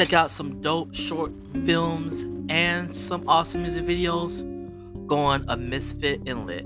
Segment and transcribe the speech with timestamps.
[0.00, 1.30] check out some dope short
[1.66, 4.46] films and some awesome music videos,
[5.06, 6.64] go on a Misfit Inlet.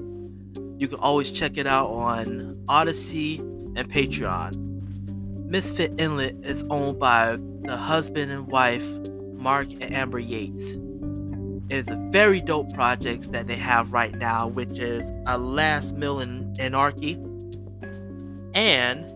[0.79, 3.41] You can always check it out on Odysee
[3.75, 4.55] and Patreon.
[5.49, 8.87] Misfit Inlet is owned by the husband and wife,
[9.33, 10.77] Mark and Amber Yates.
[11.71, 15.97] It is a very dope project that they have right now, which is A Last
[15.97, 17.19] Meal in Anarchy
[18.55, 19.11] and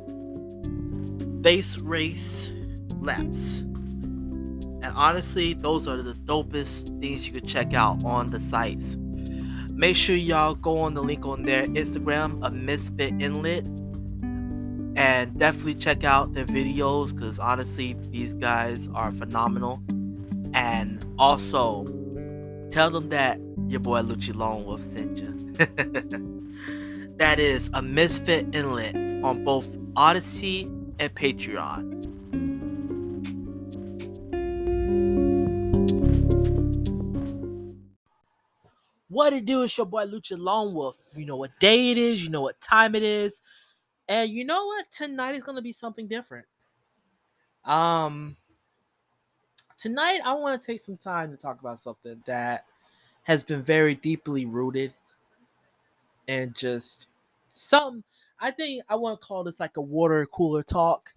[1.40, 2.52] Base Race
[3.00, 3.62] Laps.
[4.88, 8.96] And honestly, those are the dopest things you could check out on the sites.
[9.70, 13.66] Make sure y'all go on the link on their Instagram, a Misfit Inlet,
[14.96, 19.82] and definitely check out their videos because honestly, these guys are phenomenal.
[20.54, 21.84] And also,
[22.70, 25.34] tell them that your boy Lucci Lone Wolf sent you.
[27.18, 30.62] that is a Misfit Inlet on both Odysee
[30.98, 32.07] and Patreon.
[39.08, 40.98] What it do is your boy Lucha Lone Wolf.
[41.14, 43.40] You know what day it is, you know what time it is.
[44.08, 44.90] And you know what?
[44.90, 46.46] Tonight is gonna be something different.
[47.64, 48.36] Um
[49.78, 52.64] tonight I want to take some time to talk about something that
[53.22, 54.92] has been very deeply rooted
[56.26, 57.08] and just
[57.54, 58.04] some
[58.40, 61.12] I think I want to call this like a water cooler talk.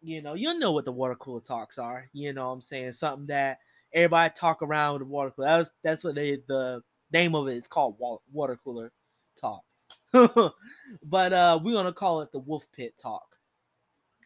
[0.00, 2.08] You know, you'll know what the water cooler talks are.
[2.12, 2.92] You know I'm saying?
[2.92, 3.58] Something that
[3.94, 5.48] everybody talk around the water cooler.
[5.48, 6.82] That's that's what they the
[7.12, 7.96] name of it is called
[8.32, 8.92] water cooler
[9.36, 9.62] talk.
[10.12, 13.36] but uh we're gonna call it the wolf pit talk.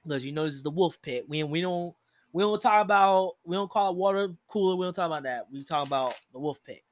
[0.03, 1.29] Because you know this is the wolf pit.
[1.29, 1.95] We we don't
[2.33, 5.47] we don't talk about we don't call it water cooler, we don't talk about that.
[5.51, 6.83] We talk about the wolf pit.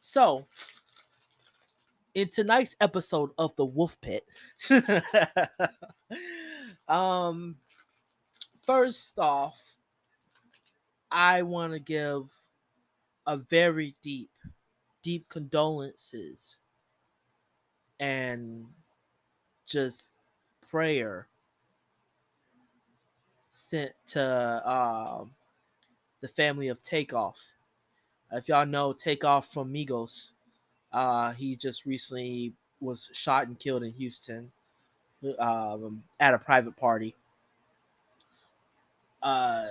[0.00, 0.46] So
[2.16, 4.24] in tonight's episode of the Wolf Pit.
[6.88, 7.56] um,
[8.62, 9.75] first off,
[11.18, 12.24] I want to give
[13.26, 14.28] a very deep,
[15.02, 16.58] deep condolences
[17.98, 18.66] and
[19.66, 20.08] just
[20.68, 21.26] prayer
[23.50, 25.30] sent to um,
[26.20, 27.42] the family of Takeoff.
[28.30, 30.32] If y'all know Takeoff from Migos,
[30.92, 34.52] uh, he just recently was shot and killed in Houston
[35.38, 37.14] um, at a private party.
[39.22, 39.64] Uh,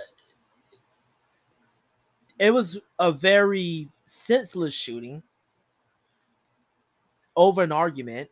[2.38, 5.22] it was a very senseless shooting
[7.36, 8.28] over an argument.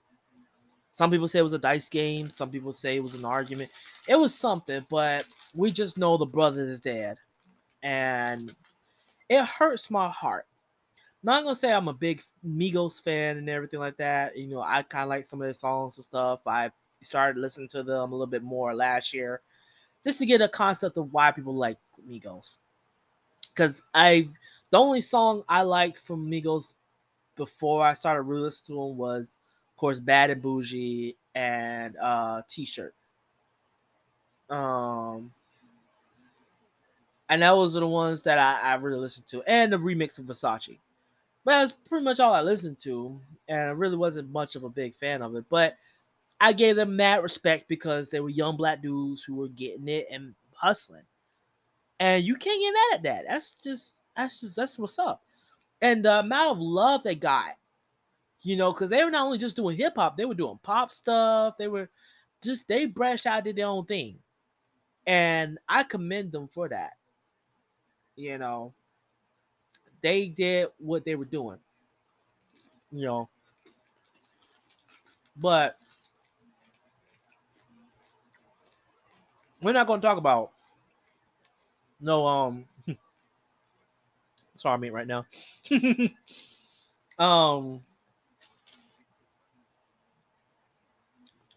[0.91, 2.31] Some people say it was a dice game.
[2.31, 3.70] Some people say it was an argument.
[4.06, 7.19] It was something, but we just know the brother is dead.
[7.82, 8.54] And
[9.28, 10.47] it hurts my heart
[11.25, 14.36] not gonna say I'm a big Migos fan and everything like that.
[14.36, 16.41] You know, I kind of like some of their songs and stuff.
[16.47, 16.71] I
[17.03, 19.41] started listening to them a little bit more last year,
[20.04, 22.59] just to get a concept of why people like Migos.
[23.54, 24.28] Because I,
[24.70, 26.75] the only song I liked from Migos
[27.37, 29.38] before I started really listening to them was,
[29.70, 32.94] of course, "Bad and Bougie" and uh, "T-shirt."
[34.50, 35.32] Um,
[37.28, 40.26] and those are the ones that I, I really listened to, and the remix of
[40.26, 40.78] Versace.
[41.44, 44.69] But that's pretty much all I listened to, and I really wasn't much of a
[44.69, 45.44] big fan of it.
[45.48, 45.76] But
[46.41, 50.06] I gave them mad respect because they were young black dudes who were getting it
[50.10, 51.04] and hustling.
[52.04, 53.25] And you can't get mad at that.
[53.26, 55.22] That's just that's just that's what's up.
[55.80, 57.53] And the amount of love they got,
[58.42, 60.92] you know, because they were not only just doing hip hop, they were doing pop
[60.92, 61.56] stuff.
[61.59, 61.89] They were
[62.42, 64.18] just they branched out did their own thing.
[65.06, 66.91] And I commend them for that.
[68.16, 68.74] You know,
[70.03, 71.59] they did what they were doing.
[72.92, 73.28] You know.
[75.39, 75.78] But
[79.62, 80.53] we're not going to talk about
[82.04, 82.66] no um
[84.56, 85.24] sorry I mean right now.
[87.18, 87.80] um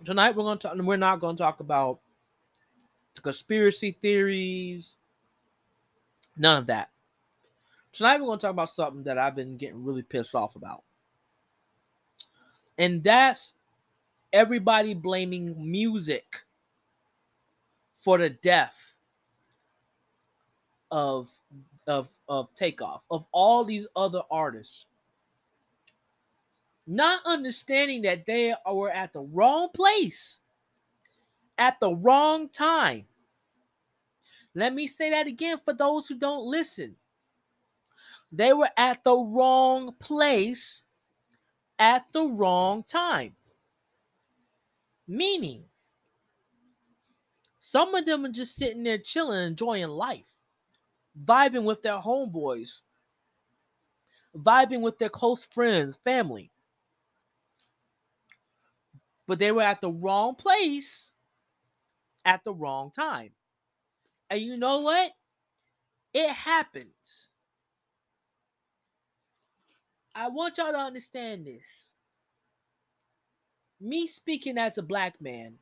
[0.05, 1.99] tonight we're to talk we're not to talk about
[3.15, 4.95] the conspiracy theories
[6.38, 6.89] none of that
[7.93, 10.83] Tonight we're to talk about something that I've been getting really pissed off about.
[12.77, 13.55] And that's
[14.31, 16.43] everybody blaming music
[17.97, 18.96] for the death
[20.92, 21.31] of
[21.88, 24.86] of of takeoff of all these other artists.
[26.88, 30.39] Not understanding that they were at the wrong place
[31.57, 33.06] at the wrong time.
[34.56, 36.98] Let me say that again for those who don't listen.
[38.31, 40.84] They were at the wrong place
[41.80, 43.36] at the wrong time.
[45.07, 45.66] Meaning,
[47.62, 50.37] Some of them are just sitting there chilling, enjoying life,
[51.25, 52.81] vibing with their homeboys,
[54.35, 56.51] vibing with their close friends, family.
[59.27, 61.11] But they were at the wrong place
[62.25, 63.31] at the wrong time.
[64.29, 65.11] And you know what?
[66.13, 67.29] It happens.
[70.15, 71.91] I want y'all to understand this.
[73.79, 75.55] Me speaking as a black man,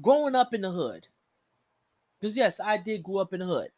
[0.00, 1.08] growing up in the hood,
[2.20, 3.70] because yes, I did grow up in the hood.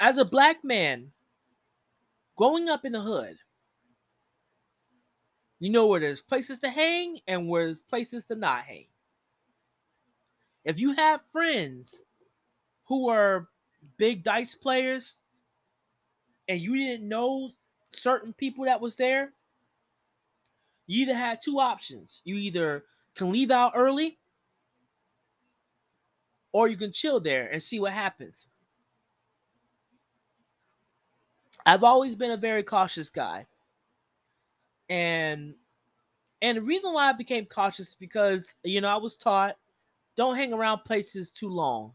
[0.00, 1.12] As a black man,
[2.36, 3.36] growing up in the hood,
[5.60, 8.86] you know where there's places to hang and where there's places to not hang.
[10.64, 12.02] If you have friends
[12.84, 13.48] who are
[13.96, 15.14] big dice players
[16.48, 17.52] and you didn't know
[17.92, 19.32] certain people that was there,
[20.86, 22.20] you either had two options.
[22.24, 24.18] You either can leave out early
[26.52, 28.46] or you can chill there and see what happens.
[31.66, 33.46] I've always been a very cautious guy.
[34.88, 35.54] And
[36.42, 39.56] and the reason why I became cautious because you know I was taught
[40.16, 41.94] don't hang around places too long.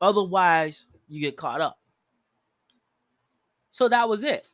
[0.00, 1.78] Otherwise, you get caught up.
[3.70, 4.48] So that was it.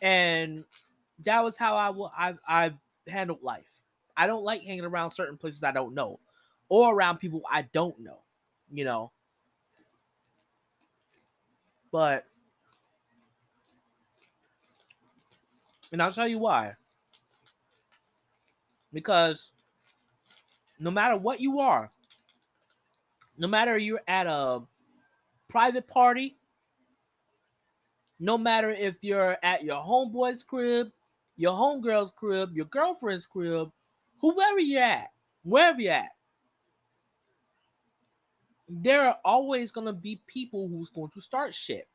[0.00, 0.64] And
[1.24, 2.72] that was how I will I I
[3.06, 3.80] handled life.
[4.16, 6.18] I don't like hanging around certain places I don't know
[6.68, 8.22] or around people I don't know,
[8.70, 9.12] you know.
[11.92, 12.24] But
[15.92, 16.74] and I'll tell you why.
[18.92, 19.52] Because
[20.80, 21.90] no matter what you are,
[23.36, 24.62] no matter you're at a
[25.48, 26.36] private party,
[28.18, 30.88] no matter if you're at your homeboy's crib,
[31.36, 33.70] your homegirl's crib, your girlfriend's crib,
[34.20, 35.08] whoever you're at,
[35.42, 36.10] wherever you're at,
[38.80, 41.88] there are always going to be people who's going to start shit.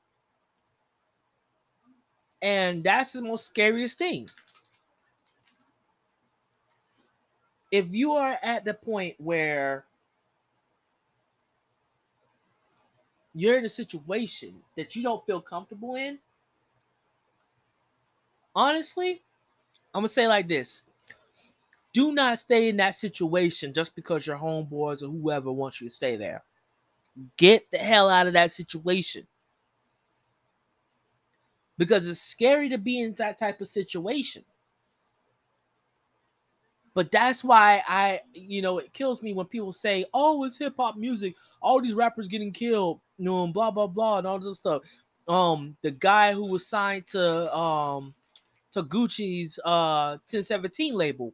[2.41, 4.29] And that's the most scariest thing.
[7.71, 9.85] if you are at the point where
[13.33, 16.17] you're in a situation that you don't feel comfortable in,
[18.55, 19.21] honestly,
[19.93, 20.83] I'm gonna say like this.
[21.93, 25.93] Do not stay in that situation just because your homeboys or whoever wants you to
[25.93, 26.43] stay there.
[27.37, 29.27] Get the hell out of that situation.
[31.77, 34.43] Because it's scary to be in that type of situation.
[36.93, 40.73] But that's why I, you know, it kills me when people say, "Oh, it's hip
[40.79, 41.35] hop music.
[41.61, 44.81] All these rappers getting killed, you know, and blah blah blah, and all this stuff."
[45.27, 48.15] Um, the guy who was signed to um
[48.71, 51.33] to Gucci's uh 1017 label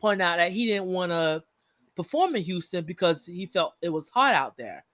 [0.00, 1.42] pointed out that he didn't want to
[2.02, 4.84] perform in Houston because he felt it was hot out there.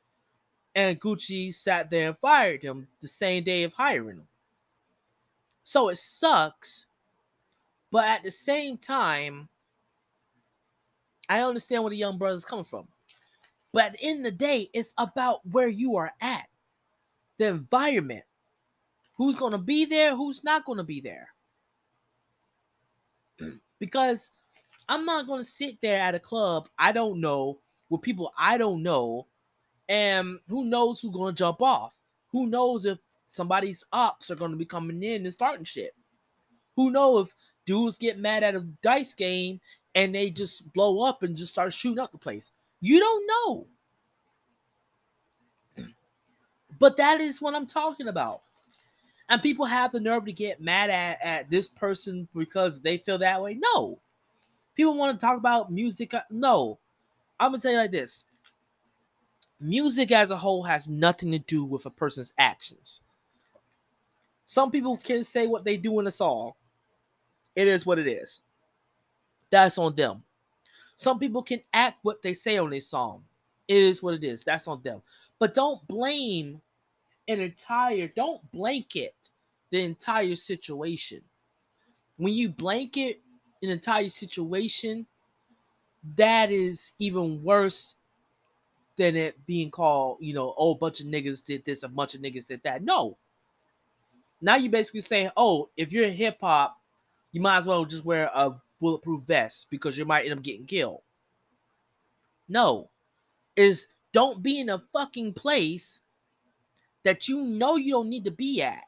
[0.75, 4.29] And Gucci sat there and fired him the same day of hiring him.
[5.65, 6.87] So it sucks
[7.91, 9.49] but at the same time,
[11.29, 12.89] I understand where the young brother's coming from.
[13.73, 16.47] But of the day, it's about where you are at,
[17.39, 18.25] the environment.
[19.17, 20.15] Who's going to be there?
[20.15, 21.29] Who's not going to be there?
[23.79, 24.31] because
[24.89, 28.59] I'm not going to sit there at a club I don't know with people I
[28.59, 29.27] don't know,
[29.89, 31.95] and who knows who's going to jump off?
[32.33, 35.95] Who knows if somebody's ops are going to be coming in and starting shit?
[36.77, 39.61] Who knows if dudes get mad at a dice game
[39.95, 42.53] and they just blow up and just start shooting up the place.
[42.81, 43.67] You don't know.
[46.79, 48.43] But that is what I'm talking about.
[49.31, 53.17] And people have the nerve to get mad at, at this person because they feel
[53.19, 53.55] that way.
[53.55, 53.99] No.
[54.77, 56.15] People want to talk about music.
[56.15, 56.79] Uh, no.
[57.41, 58.25] I'm to tell you like this
[59.61, 63.01] music as a whole has nothing to do with a person's actions.
[64.45, 66.53] Some people can say what they do in a song,
[67.55, 68.43] it is what it is.
[69.51, 70.23] That's on them.
[70.97, 73.25] Some people can act what they say on a song.
[73.69, 74.45] It is what it is.
[74.45, 75.03] That's on them.
[75.39, 76.61] But don't blame
[77.29, 79.15] an entire, don't blanket
[79.71, 81.23] the entire situation.
[82.19, 83.21] When you blanket
[83.63, 85.07] an entire situation,
[86.17, 87.97] that is even worse
[88.97, 92.15] than it being called, you know, oh, a bunch of niggas did this, a bunch
[92.15, 92.83] of niggas did that.
[92.83, 93.17] No.
[94.41, 96.79] Now you're basically saying, oh, if you're hip hop,
[97.33, 100.67] you might as well just wear a bulletproof vest because you might end up getting
[100.67, 101.03] killed.
[102.49, 102.91] No,
[103.57, 106.01] is don't be in a fucking place
[107.05, 108.85] that you know you don't need to be at.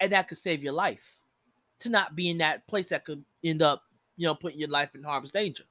[0.00, 1.16] And that could save your life.
[1.80, 3.82] To not be in that place that could end up,
[4.16, 5.64] you know, putting your life in harm's danger.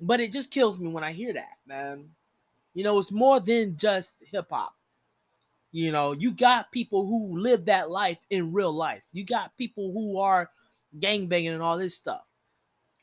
[0.00, 2.08] But it just kills me when I hear that, man.
[2.74, 4.74] You know, it's more than just hip hop.
[5.70, 9.02] You know, you got people who live that life in real life.
[9.12, 10.50] You got people who are
[10.98, 12.22] gangbanging and all this stuff.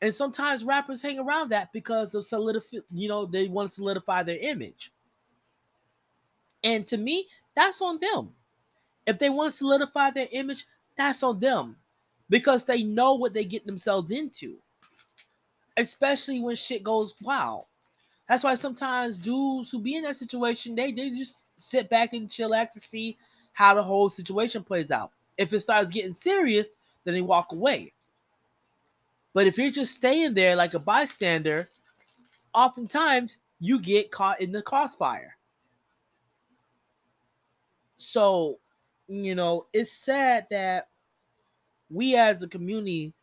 [0.01, 4.24] And sometimes rappers hang around that because of solidify, you know, they want to solidify
[4.24, 4.91] their image.
[6.63, 8.31] And to me, that's on them.
[9.07, 10.65] If they want to solidify their image,
[11.00, 11.75] that's on them
[12.29, 14.58] because they know what they get themselves into,
[15.77, 17.65] especially when shit goes wild.
[18.27, 22.29] That's why sometimes dudes who be in that situation, they, they just sit back and
[22.29, 23.18] chillax to see
[23.53, 25.12] how the whole situation plays out.
[25.38, 26.68] If it starts getting serious,
[27.03, 27.94] then they walk away.
[29.34, 31.68] But if you're just staying there like a bystander,
[32.53, 35.36] oftentimes you get caught in the crossfire.
[37.98, 38.60] So,
[39.09, 40.87] you know, it's sad that
[41.89, 43.13] we as a community,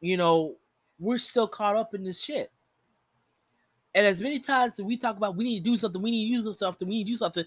[0.00, 0.56] you know,
[0.98, 2.50] we're still caught up in this shit.
[3.94, 6.50] And as many times we talk about we need to do something, we need to
[6.50, 7.44] do something, we need to do something,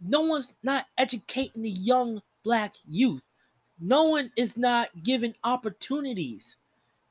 [0.00, 3.24] no one's not educating the young black youth.
[3.80, 6.56] No one is not giving opportunities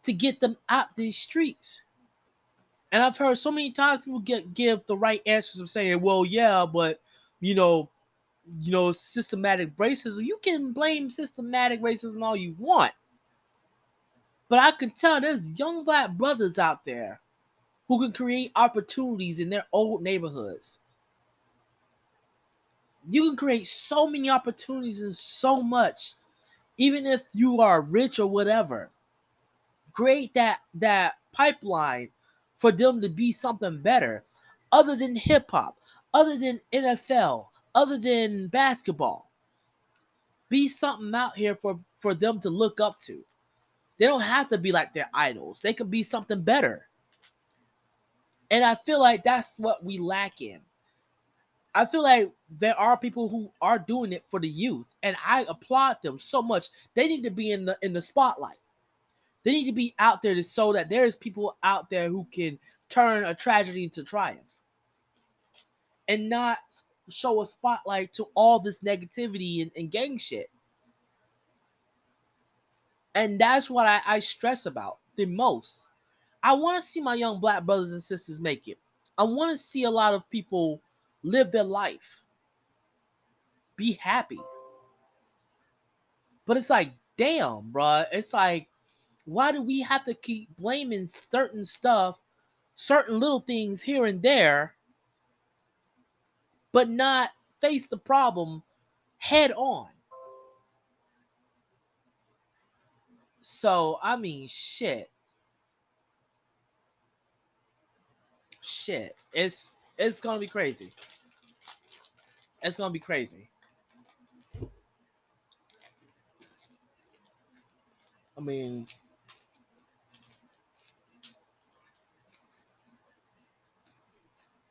[0.04, 1.84] to get them out these streets.
[2.92, 6.26] And I've heard so many times people get give the right answers of saying, well,
[6.26, 7.00] yeah, but
[7.40, 7.90] you know,
[8.60, 10.26] you know, systematic racism.
[10.26, 12.94] You can blame systematic racism all you want.
[14.50, 17.20] But I can tell there's young black brothers out there
[17.88, 20.80] who can create opportunities in their old neighborhoods.
[23.10, 26.14] You can create so many opportunities and so much,
[26.78, 28.90] even if you are rich or whatever.
[29.94, 32.10] Create that that pipeline
[32.58, 34.24] for them to be something better,
[34.72, 35.78] other than hip hop,
[36.14, 37.48] other than NFL,
[37.78, 39.30] other than basketball.
[40.50, 43.24] Be something out here for, for them to look up to.
[44.00, 45.62] They don't have to be like their idols.
[45.62, 46.88] They could be something better.
[48.50, 50.60] And I feel like that's what we lack in.
[51.76, 55.46] I feel like there are people who are doing it for the youth, and I
[55.48, 56.70] applaud them so much.
[56.96, 58.58] They need to be in the in the spotlight.
[59.44, 62.58] They need to be out there to show that there's people out there who can
[62.90, 64.40] turn a tragedy into triumph,
[66.08, 66.58] and not
[67.10, 70.50] show a spotlight to all this negativity and, and gang shit.
[73.16, 75.88] And that's what I, I stress about the most.
[76.44, 78.78] I want to see my young black brothers and sisters make it.
[79.18, 80.82] I want to see a lot of people
[81.24, 82.24] live their life,
[83.76, 84.40] be happy.
[86.46, 88.04] But it's like, damn, bro.
[88.12, 88.70] It's like,
[89.26, 92.20] why do we have to keep blaming certain stuff,
[92.76, 94.77] certain little things here and there
[96.72, 97.30] but not
[97.62, 98.64] face the problem
[99.18, 99.90] head on.
[103.42, 105.10] So, I mean, shit.
[108.62, 109.24] Shit.
[109.34, 110.92] It's it's going to be crazy.
[112.62, 113.50] It's going to be crazy.
[118.38, 118.86] I mean,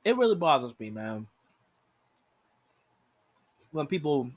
[0.05, 1.27] it really bothers me, man
[3.73, 4.31] when people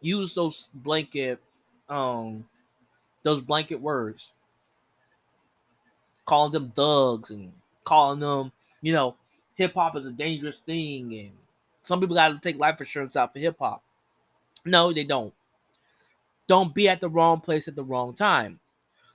[0.00, 1.40] use those blanket
[1.88, 2.44] um
[3.22, 4.32] those blanket words
[6.24, 7.52] calling them thugs and
[7.84, 8.52] calling them
[8.82, 9.14] you know
[9.54, 11.30] hip hop is a dangerous thing and
[11.82, 13.82] some people got to take life insurance out for hip hop
[14.64, 15.32] no they don't.
[16.46, 18.60] Don't be at the wrong place at the wrong time.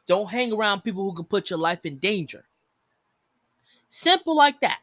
[0.08, 2.44] Don't hang around people who can put your life in danger.
[3.90, 4.80] Simple like that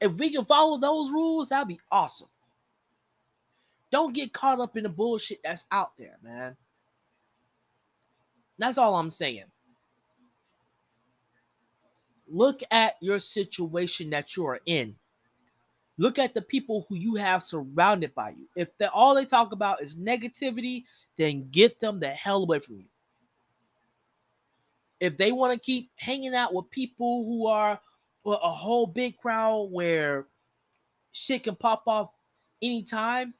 [0.00, 2.28] if we can follow those rules, that'd be awesome.
[3.90, 6.56] Don't get caught up in the bullshit that's out there, man.
[8.58, 9.44] That's all I'm saying.
[12.28, 14.94] Look at your situation that you are in.
[15.96, 18.48] Look at the people who you have surrounded by you.
[18.54, 20.84] If all they talk about is negativity,
[21.16, 22.86] then get them the hell away from you.
[25.00, 27.80] If they want to keep hanging out with people who are
[28.26, 30.26] a whole big crowd where
[31.12, 32.10] shit can pop off
[32.62, 33.34] anytime,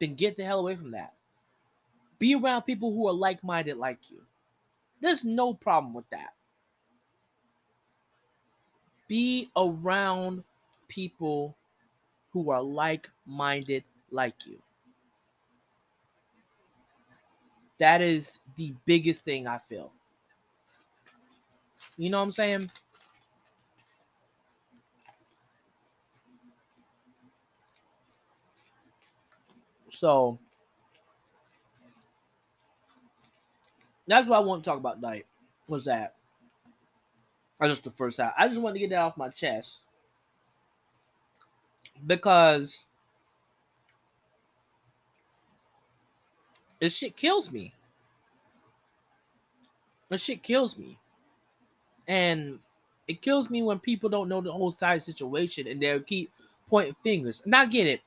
[0.00, 1.14] then get the hell away from that.
[2.18, 4.20] Be around people who are like minded like you.
[5.00, 6.34] There's no problem with that.
[9.08, 10.44] Be around
[10.88, 11.56] people
[12.32, 14.58] who are like minded like you.
[17.78, 19.90] That is the biggest thing I feel.
[21.96, 22.70] You know what I'm saying?
[30.00, 30.38] So
[34.06, 35.24] that's what I want to talk about tonight.
[35.68, 36.14] Was that?
[37.60, 38.32] Or just the first half.
[38.38, 39.82] I just wanted to get that off my chest
[42.06, 42.86] because
[46.80, 47.74] this shit kills me.
[50.08, 50.98] This shit kills me,
[52.08, 52.58] and
[53.06, 56.32] it kills me when people don't know the whole side situation and they'll keep
[56.70, 57.42] pointing fingers.
[57.44, 58.00] And I get it.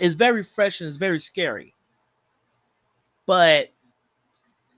[0.00, 1.74] It's very fresh and it's very scary.
[3.26, 3.70] But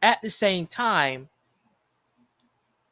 [0.02, 1.28] at the same time,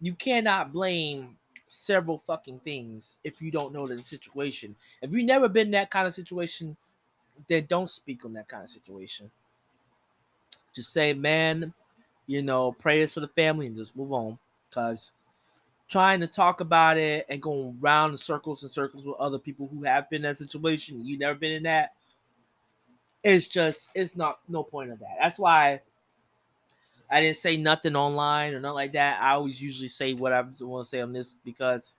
[0.01, 1.37] you cannot blame
[1.67, 4.75] several fucking things if you don't know the situation.
[5.01, 6.77] If you've never been in that kind of situation,
[7.49, 9.31] then don't speak on that kind of situation.
[10.75, 11.73] Just say, man,
[12.27, 14.39] you know, prayers for the family and just move on.
[14.71, 15.13] Cause
[15.89, 19.69] trying to talk about it and going round in circles and circles with other people
[19.71, 21.93] who have been in that situation, you never been in that.
[23.25, 25.17] It's just it's not no point of that.
[25.21, 25.81] That's why
[27.11, 29.21] I didn't say nothing online or nothing like that.
[29.23, 31.99] I always usually say what I want to say on this because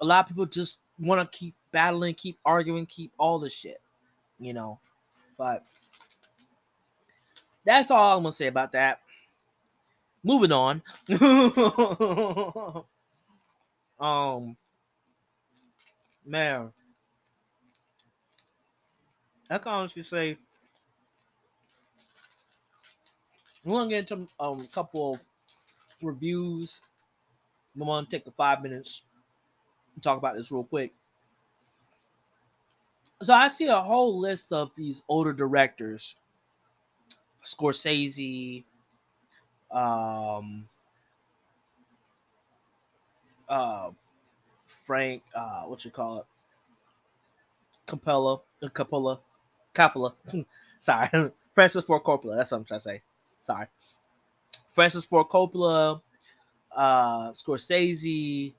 [0.00, 3.80] a lot of people just want to keep battling, keep arguing, keep all the shit,
[4.38, 4.78] you know.
[5.38, 5.64] But
[7.64, 9.00] that's all I'm gonna say about that.
[10.22, 10.82] Moving on.
[14.00, 14.56] um,
[16.26, 16.72] man,
[19.50, 20.38] I can honestly say
[23.64, 25.20] we're gonna get into um, a couple of
[26.02, 26.82] reviews.
[27.74, 29.02] I'm gonna take the five minutes
[29.94, 30.92] and talk about this real quick.
[33.22, 36.16] So I see a whole list of these older directors:
[37.44, 38.64] Scorsese,
[39.70, 40.68] um,
[43.48, 43.90] uh,
[44.66, 46.26] Frank, uh, what you call it,
[47.86, 49.20] Capella, uh, Capella,
[49.74, 50.14] Coppola.
[50.80, 51.08] Sorry,
[51.54, 52.36] Francis Ford Coppola.
[52.36, 53.02] That's what I'm trying to say.
[53.40, 53.66] Sorry.
[54.74, 56.00] Francis Ford Coppola,
[56.74, 58.54] uh, Scorsese,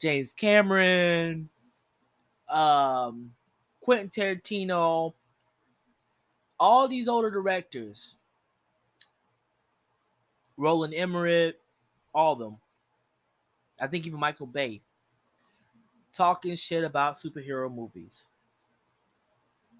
[0.00, 1.48] James Cameron,
[2.48, 3.32] um,
[3.80, 5.14] Quentin Tarantino,
[6.60, 8.16] all these older directors,
[10.56, 11.56] Roland Emmerich,
[12.14, 12.56] all of them.
[13.80, 14.80] I think even Michael Bay
[16.12, 18.26] talking shit about superhero movies.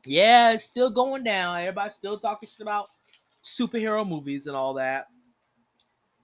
[0.06, 1.58] Yeah, it's still going down.
[1.58, 2.88] Everybody's still talking shit about
[3.44, 5.06] superhero movies and all that.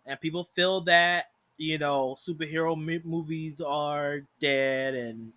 [0.06, 1.26] And people feel that,
[1.58, 5.32] you know, superhero movies are dead and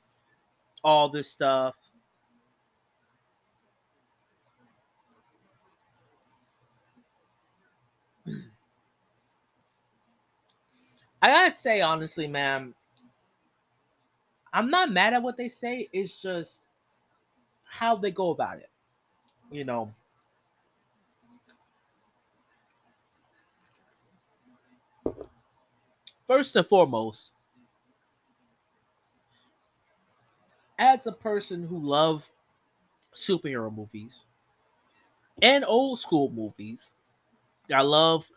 [0.84, 1.76] all this stuff.
[8.28, 8.32] I
[11.30, 12.76] gotta say, honestly, man,
[14.54, 15.90] I'm not mad at what they say.
[15.94, 16.65] It's just
[17.76, 18.70] how they go about it.
[19.52, 19.96] You know,
[26.28, 27.32] first and foremost,
[30.80, 32.32] as a person who love
[33.14, 34.26] superhero movies
[35.42, 36.92] and old school movies,
[37.74, 38.32] I love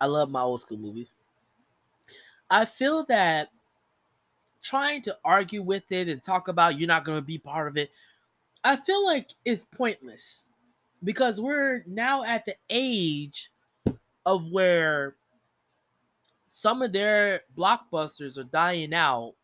[0.00, 1.14] I love my old school movies.
[2.50, 3.50] I feel that
[4.62, 7.76] trying to argue with it and talk about you're not going to be part of
[7.76, 7.90] it,
[8.64, 10.46] I feel like it's pointless
[11.04, 13.50] because we're now at the age
[14.24, 15.16] of where
[16.46, 19.34] some of their blockbusters are dying out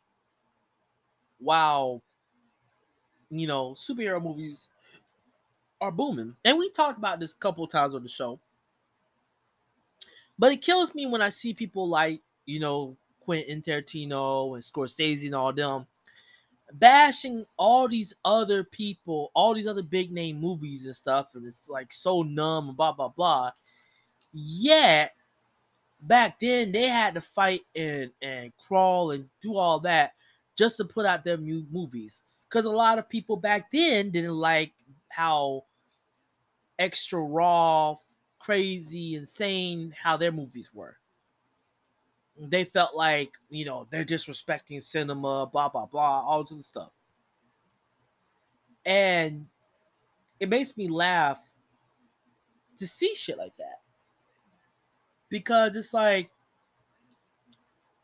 [1.38, 2.02] while
[3.30, 4.68] you know superhero movies
[5.80, 6.36] are booming.
[6.44, 8.40] And we talked about this a couple times on the show.
[10.38, 15.26] But it kills me when i see people like you know quentin tarantino and scorsese
[15.26, 15.86] and all them
[16.74, 21.68] bashing all these other people all these other big name movies and stuff and it's
[21.68, 23.50] like so numb and blah blah blah.
[24.32, 25.14] Yet
[26.00, 30.12] back then they had to fight and and crawl and do all that
[30.56, 32.22] just to put out their new movies.
[32.48, 34.72] Because a lot of people back then didn't like
[35.08, 35.64] how
[36.78, 37.96] extra raw
[38.38, 40.96] crazy insane how their movies were
[42.48, 46.90] they felt like you know they're disrespecting cinema blah blah blah all this stuff
[48.86, 49.46] and
[50.40, 51.40] it makes me laugh
[52.78, 53.80] to see shit like that
[55.28, 56.30] because it's like,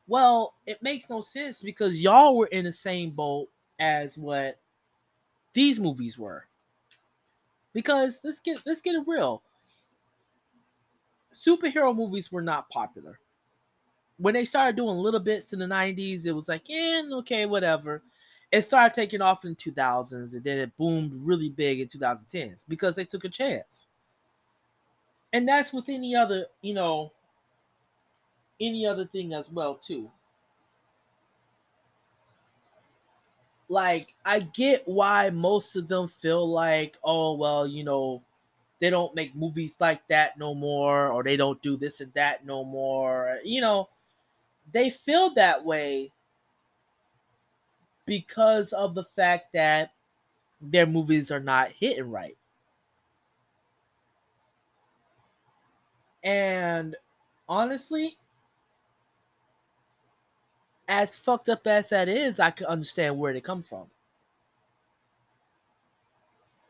[0.07, 3.49] well, it makes no sense because y'all were in the same boat
[3.81, 4.59] as what
[5.53, 6.45] these movies were.
[7.73, 9.43] Because let's get let's get it real.
[11.35, 13.19] Superhero movies were not popular.
[14.19, 18.03] When they started doing little bits in the 90s, it was like, yeah, okay, whatever.
[18.51, 22.97] It started taking off in 2000s and then it boomed really big in 2010s because
[22.97, 23.89] they took a chance.
[25.33, 27.13] And that's with any other, you know,
[28.61, 30.11] any other thing as well too.
[33.69, 38.23] Like I get why most of them feel like, oh well, you know,
[38.81, 42.47] they don't make movies like that no more, or they don't do this and that
[42.47, 43.39] no more.
[43.45, 43.89] You know,
[44.77, 46.13] they feel that way
[48.05, 49.93] because of the fact that
[50.61, 52.37] their movies are not hitting right.
[56.23, 56.95] And
[57.49, 58.19] honestly,
[60.89, 63.87] as fucked up as that is, I can understand where they come from.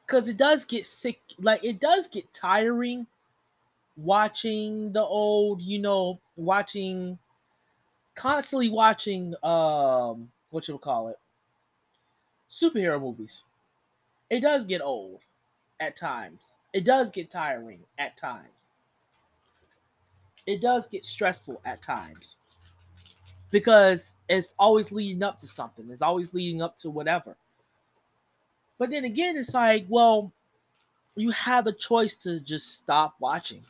[0.06, 3.08] Cause it does get sick, like it does get tiring
[3.96, 7.18] watching the old, you know, watching
[8.16, 11.18] constantly watching um what you'll call it
[12.50, 13.44] superhero movies.
[14.30, 15.20] It does get old
[15.80, 16.54] at times.
[16.72, 18.70] It does get tiring at times.
[20.46, 22.36] It does get stressful at times
[23.50, 25.86] because it's always leading up to something.
[25.90, 27.36] It's always leading up to whatever.
[28.78, 30.32] But then again, it's like, well,
[31.16, 33.62] you have the choice to just stop watching.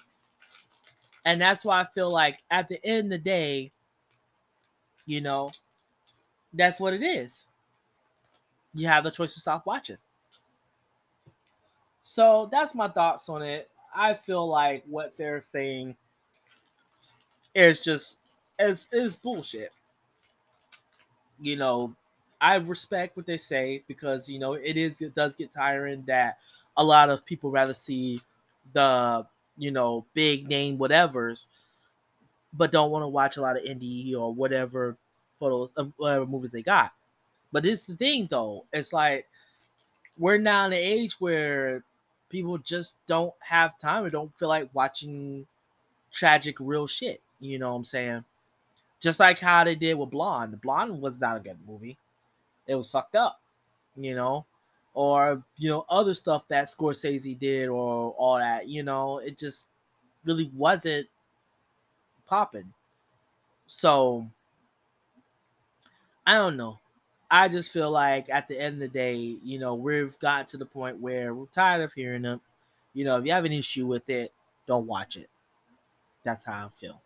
[1.24, 3.72] And that's why I feel like at the end of the day,
[5.06, 5.50] you know,
[6.52, 7.46] that's what it is.
[8.74, 9.96] You have the choice to stop watching.
[12.02, 13.70] So that's my thoughts on it.
[13.94, 15.96] I feel like what they're saying
[17.54, 18.18] is just
[18.58, 19.72] is is bullshit.
[21.40, 21.94] You know,
[22.40, 26.38] I respect what they say because you know it is it does get tiring that
[26.76, 28.20] a lot of people rather see
[28.72, 31.46] the you know big name whatevers,
[32.52, 34.96] but don't want to watch a lot of indie or whatever
[35.38, 36.92] photos of whatever movies they got.
[37.52, 39.26] But this is the thing though, it's like
[40.18, 41.82] we're now in an age where
[42.28, 45.46] people just don't have time or don't feel like watching
[46.12, 47.20] tragic real shit.
[47.40, 48.24] You know what I'm saying?
[49.00, 50.60] Just like how they did with Blonde.
[50.60, 51.98] Blonde was not a good movie.
[52.66, 53.40] It was fucked up,
[53.94, 54.44] you know,
[54.94, 58.68] or you know other stuff that Scorsese did or all that.
[58.68, 59.66] You know, it just
[60.24, 61.06] really wasn't
[62.26, 62.72] popping.
[63.66, 64.26] So
[66.26, 66.78] I don't know.
[67.30, 70.56] I just feel like at the end of the day, you know, we've gotten to
[70.56, 72.40] the point where we're tired of hearing them.
[72.94, 74.32] You know, if you have an issue with it,
[74.66, 75.28] don't watch it.
[76.24, 77.00] That's how I feel.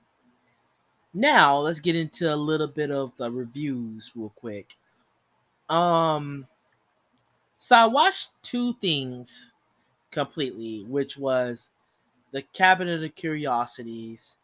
[1.12, 4.76] Now let's get into a little bit of the reviews real quick.
[5.68, 6.46] Um,
[7.58, 9.52] so I watched two things
[10.10, 11.70] completely, which was
[12.32, 14.36] the Cabinet of Curiosities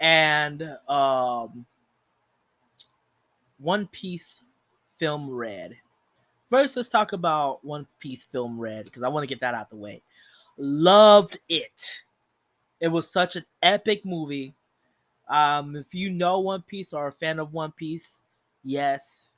[0.00, 1.66] and um
[3.58, 4.42] One Piece
[4.98, 5.76] Film Red.
[6.50, 9.70] First, let's talk about One Piece Film Red because I want to get that out
[9.70, 10.02] the way.
[10.56, 12.02] Loved it.
[12.80, 14.54] It was such an epic movie.
[15.28, 18.20] Um, if you know One Piece or a fan of One Piece,
[18.62, 19.32] yes,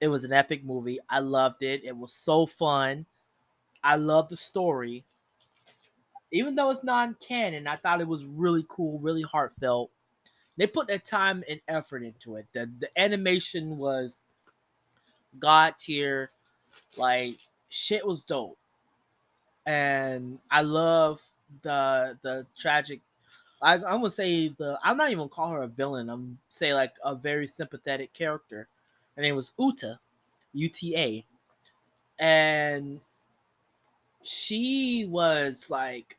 [0.00, 0.98] it was an epic movie.
[1.08, 1.84] I loved it.
[1.84, 3.06] It was so fun.
[3.82, 5.04] I love the story.
[6.32, 9.90] Even though it's non-canon, I thought it was really cool, really heartfelt.
[10.56, 12.46] They put their time and effort into it.
[12.52, 14.22] The the animation was
[15.38, 16.30] god tier.
[16.96, 18.58] Like shit was dope.
[19.66, 21.22] And I love
[21.62, 23.00] the the tragic
[23.62, 26.10] I, I'm gonna say the I'm not even call her a villain.
[26.10, 28.68] I'm say like a very sympathetic character.
[29.16, 29.98] Her name was Uta,
[30.54, 31.24] U T A,
[32.18, 33.00] and
[34.22, 36.18] she was like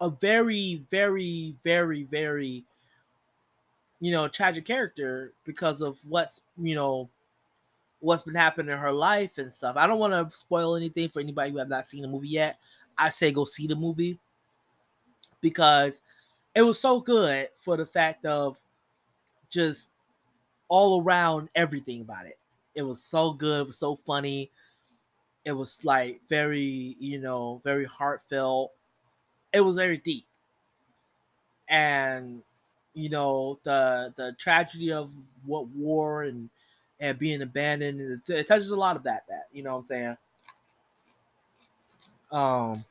[0.00, 2.64] a very, very, very, very,
[4.00, 7.08] you know, tragic character because of what's you know
[8.00, 9.76] what's been happening in her life and stuff.
[9.76, 12.58] I don't want to spoil anything for anybody who have not seen the movie yet.
[12.96, 14.18] I say go see the movie
[15.40, 16.02] because
[16.54, 18.58] it was so good for the fact of
[19.50, 19.90] just
[20.68, 22.38] all around everything about it.
[22.74, 24.50] It was so good, it was so funny.
[25.44, 28.72] It was like very, you know, very heartfelt.
[29.52, 30.26] It was very deep.
[31.68, 32.42] And
[32.94, 35.10] you know, the the tragedy of
[35.44, 36.50] what war and
[36.98, 39.84] and being abandoned, it, it touches a lot of that that, you know what I'm
[39.86, 40.16] saying?
[42.32, 42.84] Um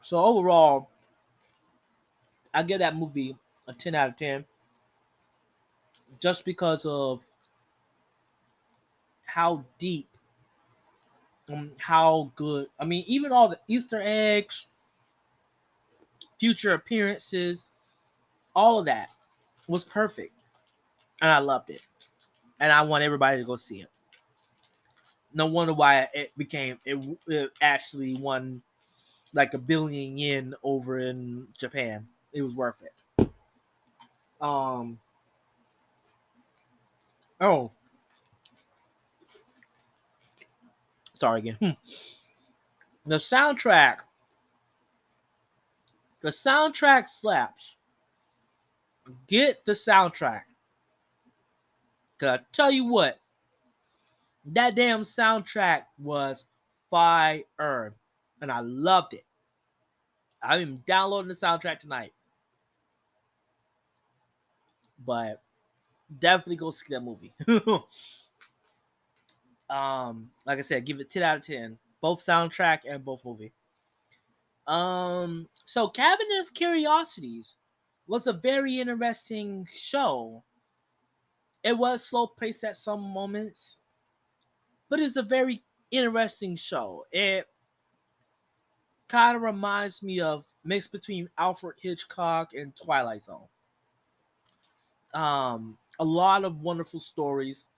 [0.00, 0.88] So overall,
[2.54, 4.44] I give that movie a 10 out of 10
[6.20, 7.22] just because of
[9.26, 10.08] how deep
[11.52, 14.68] um, how good i mean even all the easter eggs
[16.38, 17.68] future appearances
[18.54, 19.10] all of that
[19.68, 20.32] was perfect
[21.22, 21.82] and i loved it
[22.60, 23.90] and i want everybody to go see it
[25.34, 28.62] no wonder why it became it, it actually won
[29.34, 32.06] like a billion yen over in Japan.
[32.32, 33.28] It was worth it.
[34.40, 34.98] Um.
[37.40, 37.72] Oh.
[41.14, 41.56] Sorry again.
[41.60, 41.70] Hmm.
[43.06, 43.98] The soundtrack.
[46.20, 47.76] The soundtrack slaps.
[49.26, 50.42] Get the soundtrack.
[52.18, 53.20] Cause I tell you what,
[54.46, 56.46] that damn soundtrack was
[56.90, 57.94] fire.
[58.40, 59.24] And I loved it.
[60.42, 62.12] I'm downloading the soundtrack tonight.
[65.04, 65.42] But
[66.18, 67.32] definitely go see that movie.
[69.70, 71.78] um, like I said, give it 10 out of 10.
[72.00, 73.52] Both soundtrack and both movie.
[74.66, 77.56] Um, so Cabinet of Curiosities
[78.06, 80.42] was a very interesting show.
[81.62, 83.78] It was slow paced at some moments,
[84.88, 87.04] but it was a very interesting show.
[87.10, 87.46] It
[89.08, 93.46] kind of reminds me of mix between Alfred Hitchcock and Twilight Zone.
[95.14, 97.70] Um, a lot of wonderful stories.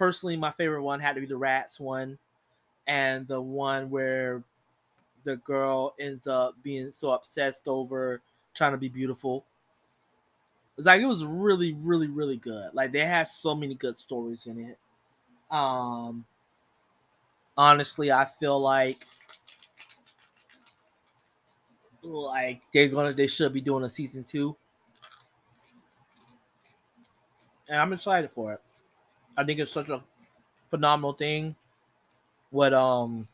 [0.00, 2.18] Personally, my favorite one had to be the rats one,
[2.86, 4.42] and the one where
[5.24, 8.22] the girl ends up being so obsessed over
[8.54, 9.44] trying to be beautiful.
[10.78, 12.74] It's like it was really, really, really good.
[12.74, 14.78] Like they had so many good stories in it.
[15.54, 16.26] Um
[17.56, 19.06] honestly, I feel like
[22.02, 24.56] like they're gonna they should be doing a season two.
[27.68, 28.60] And I'm excited for it.
[29.40, 30.02] I think it's such a
[30.68, 31.56] phenomenal thing.
[32.50, 33.28] What um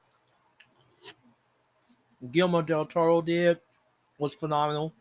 [2.30, 3.60] Guillermo del Toro did
[4.18, 4.92] was phenomenal.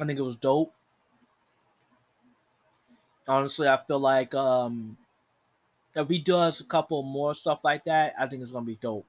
[0.00, 0.74] I think it was dope.
[3.28, 4.96] Honestly, I feel like um
[5.94, 9.06] if he does a couple more stuff like that, I think it's gonna be dope.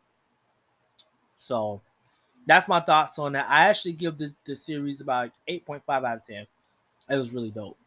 [1.37, 1.81] So
[2.45, 3.49] that's my thoughts on that.
[3.49, 6.47] I actually give the, the series about 8.5 out of 10.
[7.09, 7.77] It was really dope.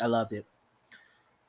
[0.00, 0.46] I loved it.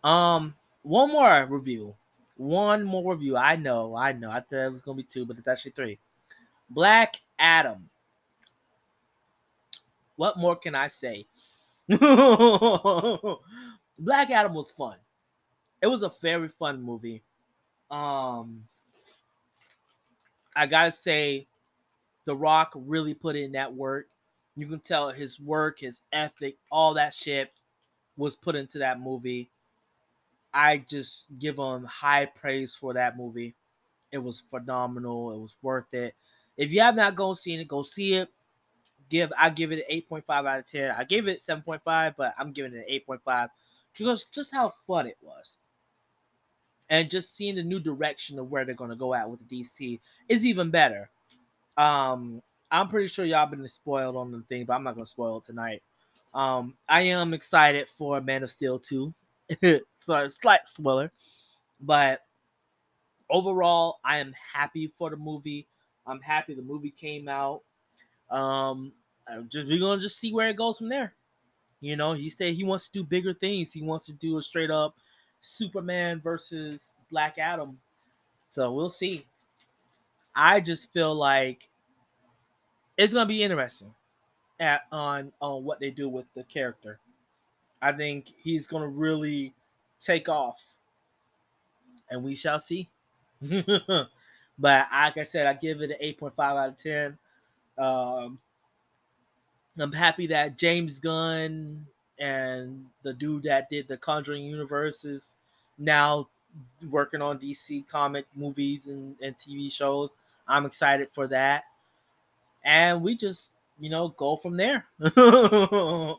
[0.04, 1.96] Um, one more review.
[2.38, 3.38] One more review.
[3.38, 4.30] I know, I know.
[4.30, 6.00] I said it was gonna be two, but it's actually three.
[6.70, 7.90] Black Adam.
[10.16, 11.26] What more can I say?
[11.88, 12.10] Black
[14.30, 14.98] Adam was fun.
[15.82, 17.24] It was a very fun movie.
[17.92, 18.66] Um
[20.56, 21.48] I gotta say,
[22.26, 24.08] The Rock really put in that work.
[24.56, 27.52] You can tell his work, his ethic, all that shit
[28.18, 29.50] was put into that movie.
[30.54, 33.56] I just give them high praise for that movie.
[34.12, 35.34] It was phenomenal.
[35.34, 36.16] It was worth it.
[36.58, 38.30] If you have not gone seen it, go see it.
[39.10, 40.92] Give I give it an 8.5 out of 10.
[40.92, 43.50] I gave it 7.5, but I'm giving it an 8.5
[43.98, 45.58] because just how fun it was.
[46.90, 50.00] And just seeing the new direction of where they're gonna go at with the DC
[50.30, 51.10] is even better.
[51.78, 55.38] Um, I'm pretty sure y'all been spoiled on the thing, but I'm not gonna spoil
[55.38, 55.82] it tonight.
[56.34, 59.14] Um, I am excited for Man of Steel 2.
[59.98, 61.12] so slight spoiler.
[61.80, 62.22] But
[63.30, 65.68] overall, I am happy for the movie.
[66.06, 67.62] I'm happy the movie came out.
[68.30, 68.94] Um,
[69.50, 71.14] just we're gonna just see where it goes from there.
[71.82, 73.72] You know, he said he wants to do bigger things.
[73.74, 74.96] He wants to do a straight up
[75.42, 77.78] Superman versus Black Adam.
[78.50, 79.26] So we'll see.
[80.36, 81.70] I just feel like
[82.98, 83.94] it's gonna be interesting
[84.60, 87.00] at on on what they do with the character.
[87.84, 89.54] I think he's gonna really
[90.00, 90.64] take off,
[92.10, 92.90] and we shall see.
[93.42, 94.08] but
[94.60, 97.18] like I said, I give it an eight point five out of ten.
[97.78, 98.40] Um,
[99.78, 101.86] I'm happy that James Gunn
[102.20, 105.36] and the dude that did the Conjuring universe is
[105.78, 106.30] now
[106.90, 110.12] working on DC comic movies and, and TV shows.
[110.48, 111.64] I'm excited for that.
[112.64, 114.86] And we just, you know, go from there.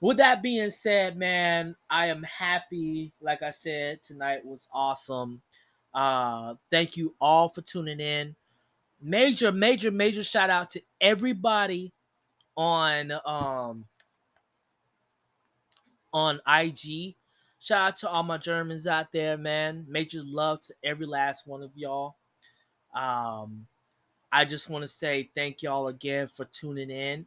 [0.00, 3.12] With that being said, man, I am happy.
[3.20, 5.40] Like I said, tonight was awesome.
[5.94, 8.36] Uh, thank you all for tuning in.
[9.00, 11.92] Major, major, major shout out to everybody
[12.56, 13.84] on um
[16.12, 17.16] on IG.
[17.58, 19.84] Shout out to all my Germans out there, man.
[19.88, 22.16] Major love to every last one of y'all.
[22.94, 23.66] Um,
[24.32, 27.26] I just want to say thank y'all again for tuning in.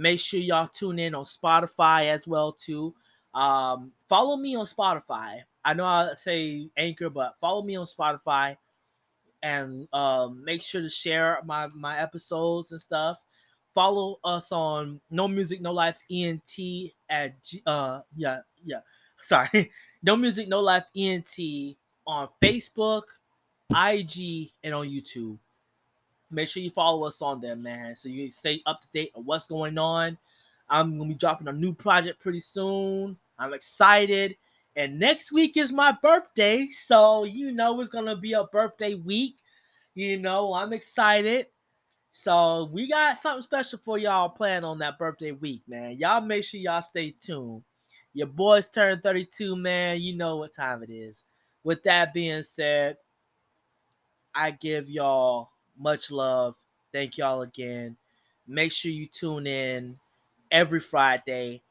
[0.00, 2.94] Make sure y'all tune in on Spotify as well too.
[3.34, 5.42] Um, follow me on Spotify.
[5.62, 8.56] I know I say Anchor, but follow me on Spotify
[9.42, 13.22] and um, make sure to share my my episodes and stuff.
[13.74, 16.58] Follow us on No Music No Life ENT
[17.10, 18.80] at G, uh yeah yeah
[19.20, 19.70] sorry
[20.02, 23.02] No Music No Life ENT on Facebook,
[23.70, 25.36] IG, and on YouTube.
[26.30, 29.24] Make sure you follow us on there, man, so you stay up to date on
[29.24, 30.16] what's going on.
[30.68, 33.16] I'm gonna be dropping a new project pretty soon.
[33.38, 34.36] I'm excited.
[34.76, 39.36] And next week is my birthday, so you know it's gonna be a birthday week.
[39.94, 41.46] You know, I'm excited.
[42.12, 45.96] So we got something special for y'all planned on that birthday week, man.
[45.96, 47.62] Y'all make sure y'all stay tuned.
[48.14, 50.00] Your boys turn 32, man.
[50.00, 51.24] You know what time it is.
[51.62, 52.96] With that being said,
[54.34, 56.54] I give y'all much love.
[56.92, 57.96] Thank y'all again.
[58.46, 59.98] Make sure you tune in
[60.50, 61.62] every Friday,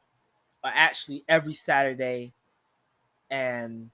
[0.63, 2.33] or actually every Saturday,
[3.29, 3.89] and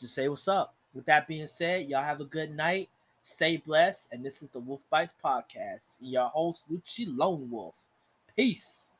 [0.00, 0.74] just say what's up.
[0.94, 2.88] With that being said, y'all have a good night.
[3.22, 4.08] Stay blessed.
[4.12, 5.96] And this is the Wolf Bites Podcast.
[6.00, 7.74] Your host, Lucci Lone Wolf.
[8.36, 8.90] Peace.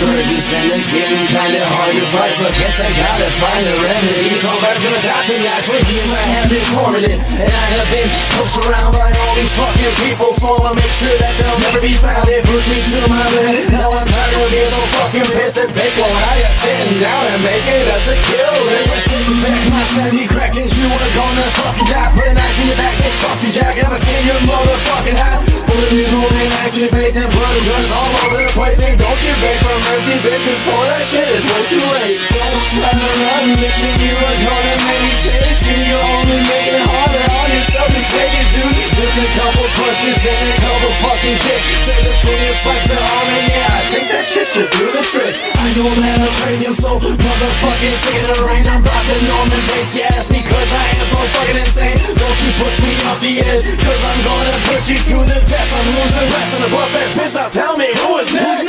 [0.00, 2.34] urges and they're getting kinda hard to fight.
[2.34, 5.76] So I guess I gotta find a remedy So I'm better gonna die tonight For
[5.76, 7.18] years I have been tormented.
[7.20, 10.32] And I have been pushed around by all these fucking people.
[10.32, 12.28] So I'ma make sure that they'll never be found.
[12.28, 13.68] It pushed me to my limit.
[13.72, 17.40] Now I'm tired of being so fucking pissed big while I am sitting down and
[17.42, 18.54] making us a kill.
[18.70, 22.10] This back my sanity cracked And you are gonna fucking die.
[22.14, 23.78] Put a knife in your back, bitch, fuck you jack.
[23.78, 25.38] I'ma skin your motherfucking hat
[25.70, 28.82] Bullet is holding knives in your face And blood and guns all over the place.
[28.82, 32.18] And don't you beg for mercy, bitch Cause for that shit it's way too late.
[32.26, 35.78] Don't try to run, bitch And you are gonna make me chase you.
[35.78, 37.86] You're only making it harder on yourself.
[37.94, 41.66] Just take it, dude Just a couple punches and a couple fucking kicks.
[41.86, 45.02] Take the finger, slice the arm And yeah, I think that shit should do the
[45.06, 45.34] trick.
[45.54, 48.16] I know that I'm crazy, I'm so motherfucking sick.
[48.18, 51.98] In the rain I'm about to Norman Bates, yes Because I am so fucking insane
[52.16, 55.70] Don't you push me off the edge Cause I'm gonna put you to the test
[55.76, 58.64] I'm losing rest on the butt fast bitch Now tell me who is next?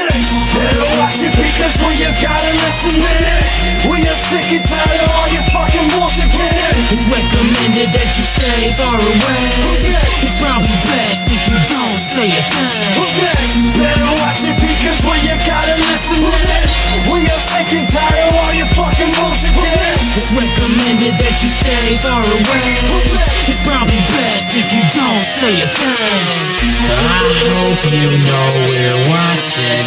[0.51, 3.49] Better watch it because we you gotta listen to this
[3.87, 8.23] We are sick and tired of all your fucking bullshit business It's recommended that you
[8.23, 9.95] stay far away.
[10.19, 12.91] It's probably best if you don't say a thing.
[12.99, 13.79] Who's next?
[13.79, 16.71] Better watch it because we you gotta listen to this
[17.07, 20.01] We are sick and tired of all your fucking bullshit business
[20.41, 22.73] recommended that you stay far away.
[23.45, 26.61] It's probably best if you don't say a thing.
[26.81, 27.29] I
[27.61, 29.77] hope you know we're watching.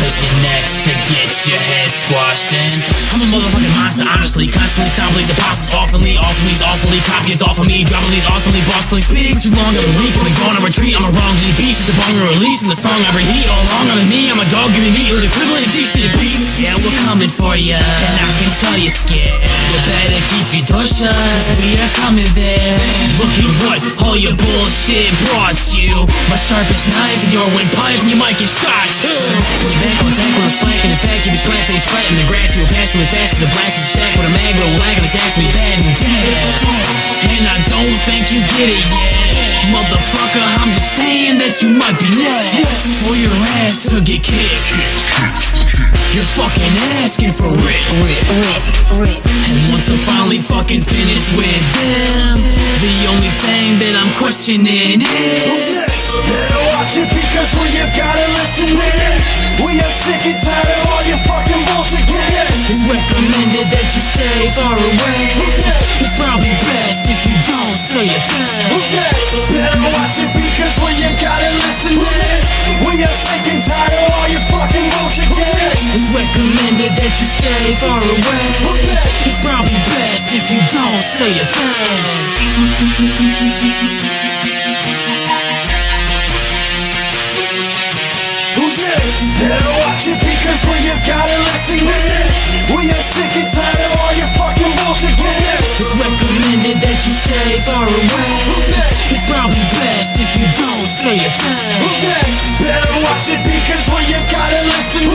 [0.00, 2.76] Cause you're next to get your head squashed in.
[3.16, 4.48] I'm a motherfucking monster, honestly.
[4.52, 5.72] Constantly stopping these apostles.
[5.72, 7.00] Awfully, awfully, awfully.
[7.00, 7.84] Copies off of me.
[7.84, 9.00] Dropping these awesomely, bossily.
[9.00, 10.12] Speak too long every week.
[10.16, 10.92] I've been going on retreat.
[10.92, 11.88] I'm a wrong to the beast.
[11.88, 12.62] It's a banger release.
[12.62, 14.28] And the song I reheat all along on me.
[14.28, 15.08] I'm a dog giving meat.
[15.08, 16.60] You're the equivalent of decent beats.
[16.60, 17.80] Yeah, we're coming for ya.
[17.80, 19.30] And I can tell you're scared.
[19.92, 21.12] Better keep your door shut.
[21.12, 22.72] Cause we are coming there.
[23.20, 26.08] Look at what all your bullshit brought you.
[26.32, 28.00] My sharpest knife in your windpipe.
[28.00, 29.12] And you might get shot too.
[29.60, 30.92] When you back on attack when I'm slacking.
[30.96, 32.56] In fact, you be splat face flat in the grass.
[32.56, 33.36] You will pass really fast.
[33.36, 34.56] Cause the blast is stacked with a mag.
[34.56, 36.40] But lagging is actually bad and dead.
[37.28, 39.22] And I don't think you get it yet.
[39.76, 46.01] Motherfucker, I'm just saying that you might be next for your ass to get kicked.
[46.12, 47.64] You're fucking asking for it.
[47.64, 48.64] Rip, rip,
[49.00, 49.20] rip.
[49.48, 52.36] And once I'm finally fucking finished with them,
[52.84, 56.02] the only thing that I'm questioning is.
[56.28, 59.24] Better watch it because we you gotta listen to this
[59.64, 64.52] We are sick and tired of all your fucking bullshit It's recommended that you stay
[64.52, 65.24] far away.
[65.96, 68.68] It's probably best if you don't say a thing.
[69.48, 72.44] Better watch it because we you gotta listen to this
[72.84, 75.32] We are sick and tired of all your fucking bullshit
[76.02, 78.18] It's recommended that you stay far away.
[79.22, 81.46] It's probably best if you don't say a
[84.26, 84.31] thing.
[88.92, 91.80] Who's Better watch it because when you gotta listen,
[92.76, 95.16] we are sick and tired of all your fucking bullshit.
[95.16, 95.80] business.
[95.80, 98.32] It's recommended that you stay far away.
[99.08, 101.80] It's probably best if you don't say a thing.
[102.60, 105.08] Better watch it because when you gotta listen,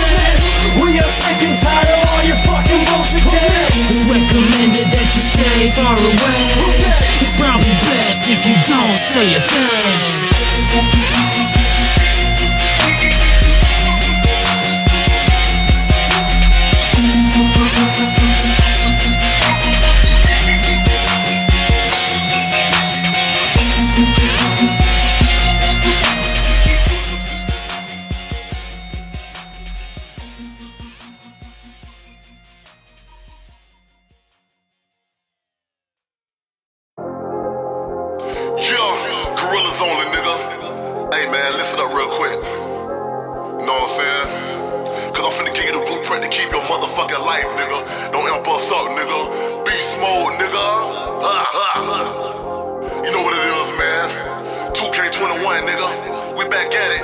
[0.81, 3.23] we are sick and tired of all your fucking bullshit.
[3.29, 3.71] business.
[3.93, 6.41] It's recommended that you stay far away.
[7.21, 11.06] It's probably best if you don't say a thing.
[55.57, 56.37] 2K21, nigga.
[56.37, 57.01] We back at it.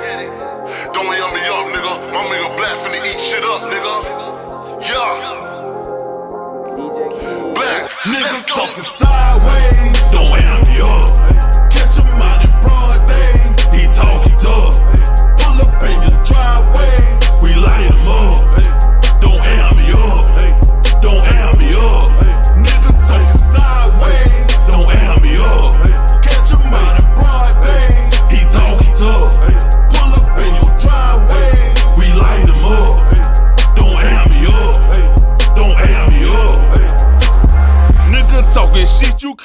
[0.92, 2.12] Don't yum me up, nigga.
[2.12, 3.94] My nigga Black finna eat shit up, nigga.
[4.80, 5.40] Yeah.
[7.54, 11.10] Black, Nigga talking sideways, don't amp me up.
[11.70, 13.32] Catch him out in broad day,
[13.76, 14.33] he talking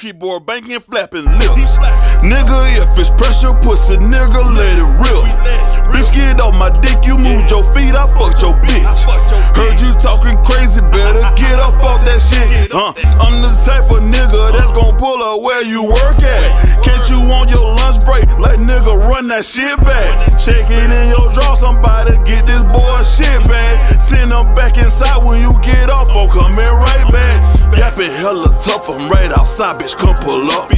[0.00, 1.76] keyboard banking, flapping lips.
[2.24, 5.20] Nigga, if it's pressure, pussy, nigga, let it rip.
[5.92, 8.80] Bitch, get off my dick, you moved your feet, I fucked your bitch.
[9.52, 12.72] Heard you talking crazy, better get up off that shit.
[12.72, 12.96] Huh?
[13.20, 16.48] I'm the type of nigga that's gon' pull up where you work at.
[16.80, 18.24] Can't you on your lunch break?
[18.40, 20.08] Like nigga, run that shit back.
[20.40, 24.00] Shake it in your draw, somebody get this boy shit back.
[24.00, 27.59] Send him back inside when you get off, I'm coming right back.
[27.76, 30.70] Yapping hella tough, I'm right outside, bitch, come pull up.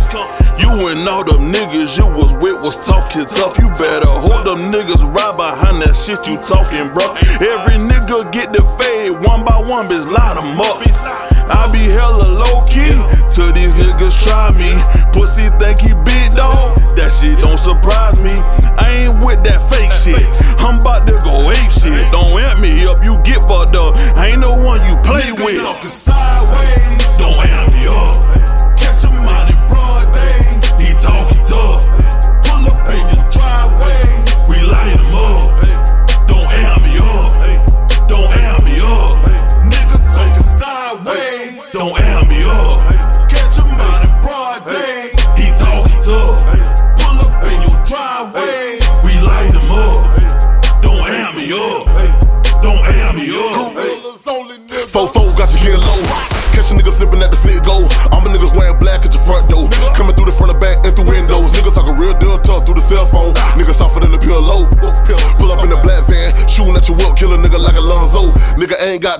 [0.58, 3.58] You and all them niggas you was with was talking tough.
[3.58, 7.04] You better hold them niggas right behind that shit you talking, bro.
[7.40, 11.31] Every nigga get the fade one by one, bitch, light them up.
[11.48, 12.94] I be hella low key
[13.34, 14.72] till these niggas try me.
[15.12, 18.34] Pussy think he big dog, that shit don't surprise me.
[18.78, 20.24] I ain't with that fake shit.
[20.58, 22.10] I'm about to go ape shit.
[22.10, 23.96] Don't amp me up, you get fucked up.
[24.16, 25.62] I ain't no one you play with.
[25.62, 28.16] Talking sideways, don't amp me up.
[28.78, 30.40] Catch him out in broad day,
[30.80, 31.82] he talking tough.
[32.46, 34.00] Pull up in your driveway,
[34.48, 35.31] we light him up.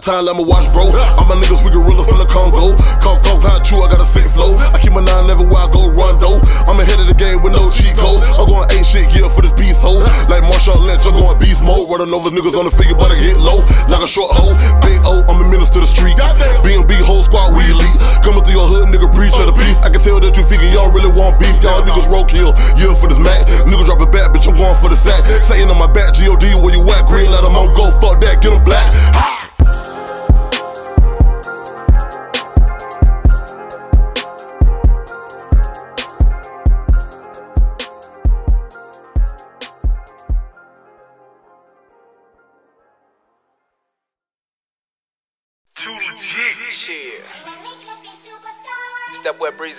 [0.03, 0.91] Got time, let me watch, bro.
[0.91, 2.75] All my niggas, we gorillas from the Congo.
[2.99, 4.59] Come talk how true, I got a sick flow.
[4.75, 6.43] I keep my nine never where I go run though.
[6.67, 8.27] I'm ahead of the game with no cheat codes.
[8.35, 10.03] I'm going ain't shit here for this beast hole.
[10.27, 11.87] Like Marshawn Lynch, I'm going beast mode.
[11.87, 13.63] Running over niggas on the figure, but I hit low.
[13.87, 14.59] Like a short hoe.
[14.83, 16.19] Big O, I'm a menace to the street.
[16.67, 17.95] B&B whole squad, we elite.
[18.27, 19.79] Coming through your hood, nigga, preach of the peace.
[19.87, 21.55] I can tell that you figure y'all really want beef.
[21.63, 22.51] Y'all niggas roadkill.
[22.75, 23.47] Yeah, for this Mac.
[23.71, 25.23] Nigga drop it back, bitch, I'm going for the sack.
[25.47, 27.07] Saying on my back, G-O-D, where you at?
[27.07, 27.95] Green light, I'm on go.
[28.03, 28.91] Fuck that, get 'em black.
[29.15, 29.42] Ha!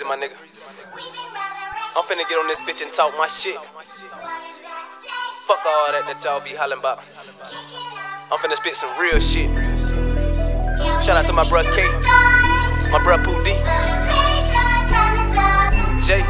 [0.02, 0.34] My nigga.
[1.96, 3.54] I'm finna get on this bitch and talk my shit.
[5.46, 6.98] Fuck all that that y'all be hollering about.
[8.32, 9.48] I'm finna spit some real shit.
[11.00, 11.86] Shout out to my bruh K,
[12.90, 13.54] my bruh Pooh D,
[16.04, 16.22] Jay,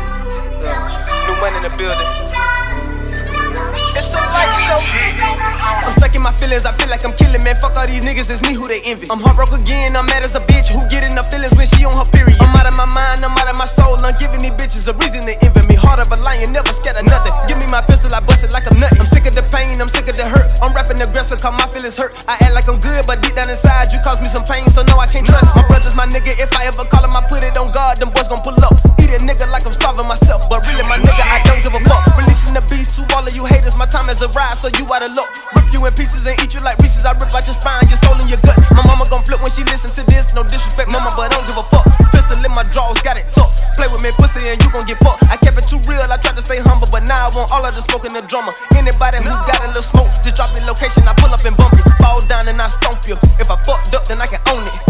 [1.26, 2.23] new money in the building.
[3.94, 4.78] It's a light show.
[5.86, 7.54] I'm stuck in my feelings, I feel like I'm killing, man.
[7.62, 9.06] Fuck all these niggas, it's me who they envy.
[9.10, 11.94] I'm heartbroken again, I'm mad as a bitch who get enough feelings when she on
[11.94, 12.36] her period.
[12.42, 13.96] I'm out of my mind, I'm out of my soul.
[14.02, 15.76] I'm giving these bitches a reason to envy me.
[15.78, 17.32] Heart of a lion, never scared of nothing.
[17.46, 18.76] Give me my pistol, I bust it like I'm.
[18.84, 20.44] I'm sick of the pain, I'm sick of the hurt.
[20.60, 22.12] I'm rapping aggressive, cause my feelings hurt.
[22.28, 24.82] I act like I'm good, but deep down inside, you cause me some pain, so
[24.82, 25.56] no, I can't trust.
[25.56, 28.10] My brother's my nigga, if I ever call him, I put it on God, them
[28.10, 28.73] boys gon' pull up.
[34.14, 35.26] Has arrived, so you out of luck.
[35.58, 37.02] Rip you in pieces and eat you like Reese's.
[37.02, 38.70] I rip out your spine, your soul and your guts.
[38.70, 40.30] My mama gon' flip when she listen to this.
[40.38, 41.82] No disrespect, mama, but I don't give a fuck.
[42.14, 43.50] Pistol in my drawers, got it tough.
[43.74, 45.26] Play with me, pussy, and you gon' get fucked.
[45.26, 47.66] I kept it too real, I tried to stay humble, but now I want all
[47.66, 48.54] of the smoke and the drummer.
[48.78, 51.74] Anybody who got a little smoke, just drop your location, I pull up and bump
[51.74, 51.90] you.
[51.98, 53.18] Fall down and I stomp you.
[53.42, 54.83] If I fucked up, then I can own it.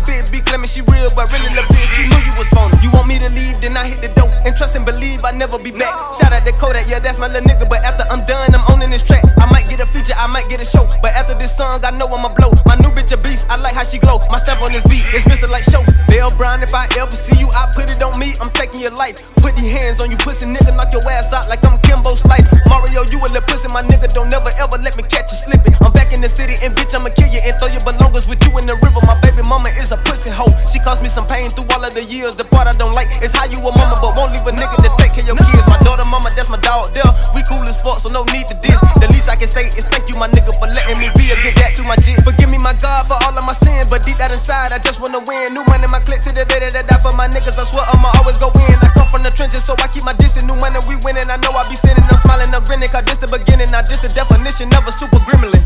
[0.00, 2.20] I hate when the bitch be claiming she real, but really the bitch, you knew
[2.24, 2.76] you was phony.
[2.82, 4.30] You want me to leave, then I hit the door.
[4.44, 5.92] And trust and believe I never be back.
[6.16, 7.68] Shout out to Kodak, yeah, that's my little nigga.
[7.68, 9.24] But after I'm done, I'm owning this track.
[9.38, 10.88] I might get a feature, I might get a show.
[11.02, 12.52] But after this song, I know I'ma blow.
[12.64, 14.18] My new bitch a beast, I like how she glow.
[14.30, 15.48] My step on this beat, it's Mr.
[15.48, 15.82] Light Show.
[16.08, 18.34] Bell Brown, if I ever see you, I put it on me.
[18.40, 19.20] I'm taking your life.
[19.40, 22.48] Put these hands on you, pussy nigga, knock your ass out like I'm Kimbo Slice.
[22.68, 24.08] Mario, you a little pussy, my nigga.
[24.14, 25.74] Don't never ever let me catch you slipping.
[25.84, 28.42] I'm back in the city, and bitch, I'ma kill you and throw your belongings with
[28.42, 29.00] you in the river.
[29.06, 30.46] My baby mama is a pussy hoe.
[30.70, 32.38] She caused me some pain through all of the years.
[32.38, 34.78] The part I don't like is how you a mama, but won't leave a nigga
[34.78, 35.66] to take care of your kids.
[35.66, 37.10] My daughter, mama, that's my dog there.
[37.34, 38.78] We cool as fuck, so no need to diss.
[39.02, 41.36] The least I can say is thank you, my nigga, for letting me be a
[41.42, 42.22] good dad to my jit.
[42.22, 45.02] Forgive me, my God, for all of my sin, but deep down inside, I just
[45.02, 45.50] wanna win.
[45.50, 47.58] New money, my clip to the day that I die for my niggas.
[47.58, 48.78] I swear I'ma always go in.
[48.78, 50.46] I come from the trenches, so I keep my distance.
[50.46, 51.26] New money, we winning.
[51.26, 52.06] I know I be sinning.
[52.06, 55.18] I'm smiling, I'm grinning, cause this the beginning, not just the definition of a super
[55.26, 55.58] gremlin.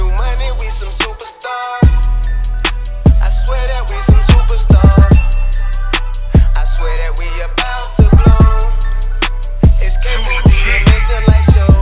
[0.00, 1.92] New money, we some superstars.
[3.04, 5.18] I swear that we some superstars.
[6.56, 8.48] I swear that we about to blow.
[9.84, 11.18] It's KPD and Mr.
[11.28, 11.74] Light Show.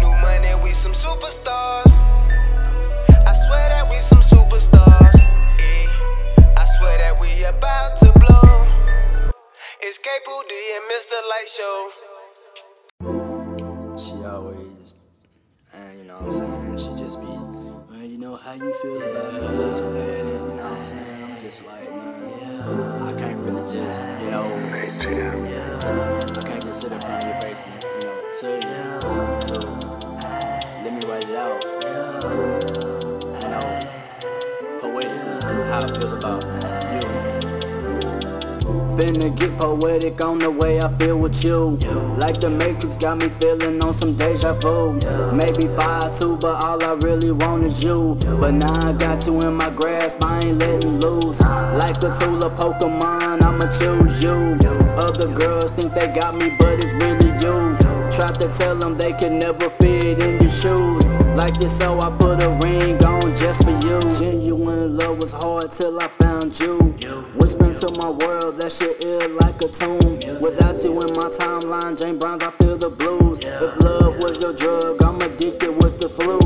[0.00, 1.92] New money, we some superstars.
[3.12, 5.16] I swear that we some superstars.
[6.56, 8.64] I swear that we about to blow.
[9.82, 11.20] It's KPD and Mr.
[11.28, 12.07] Light Show.
[15.78, 19.00] And you know what I'm saying, she just be, well, you know how you feel
[19.02, 23.12] about me, this and and you know what I'm saying, I'm just like, man, I
[23.12, 24.44] can't really just, you know,
[26.36, 29.58] I can't just sit in front of your face and, you know, tell you, so,
[30.84, 31.64] let me write it out,
[33.42, 33.66] you know,
[34.80, 36.87] poetically, how I feel about.
[38.98, 41.78] Finna get poetic on the way I feel with you.
[42.16, 44.94] Like the Matrix got me feeling on some deja vu.
[45.32, 48.18] Maybe five two, but all I really want is you.
[48.40, 51.40] But now I got you in my grasp, I ain't letting loose.
[51.40, 54.58] Like a tool of Pokemon, I'ma choose you.
[54.98, 57.78] Other girls think they got me, but it's really you.
[58.10, 61.06] Tried to tell them they can never fit in your shoes.
[61.36, 62.97] Like it so, I put a ring
[63.38, 64.00] just for you.
[64.18, 66.78] Genuine love was hard till I found you.
[67.36, 70.18] Whisper to my world, that shit ill like a tune.
[70.40, 73.38] Without you in my timeline, James Browns, I feel the blues.
[73.42, 76.38] If love was your drug, I'm addicted with the flu.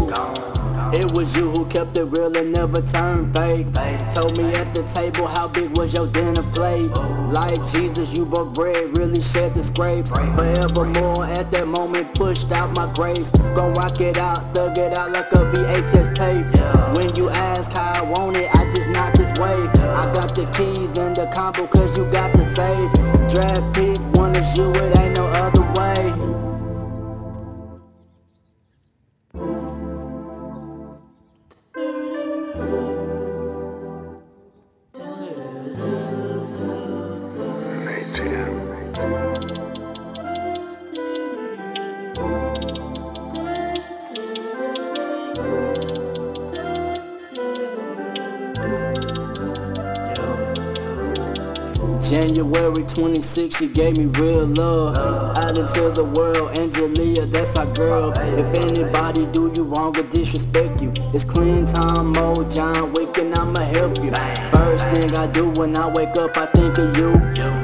[0.95, 3.73] It was you who kept it real and never turned fake.
[4.13, 6.91] Told me at the table how big was your dinner plate.
[7.29, 10.11] Like Jesus, you broke bread, really shed the scrapes.
[10.11, 13.31] Forevermore at that moment, pushed out my grace.
[13.55, 16.47] Gon' rock it out, thug it out like a VHS tape.
[16.95, 19.57] When you ask how I want it, I just knock this way.
[19.81, 22.93] I got the keys and the combo, cause you got the save.
[23.31, 26.52] Draft pick, one is you, it ain't no other way.
[52.13, 54.99] January 26, she gave me real love.
[55.35, 58.13] Out into the world, Angelia, that's our girl.
[58.39, 63.35] If anybody do you wrong or disrespect you, it's clean time mode, John Wick, and
[63.35, 64.11] I'ma help you.
[64.51, 67.13] First thing I do when I wake up, I think of you.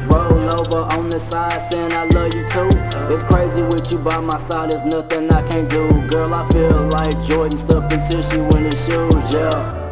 [0.08, 2.70] Roll over on the side, saying I love you too.
[3.12, 5.90] It's crazy with you by my side, there's nothing I can't do.
[6.08, 9.30] Girl, I feel like Jordan stuffed into she in his shoes.
[9.30, 9.87] Yeah,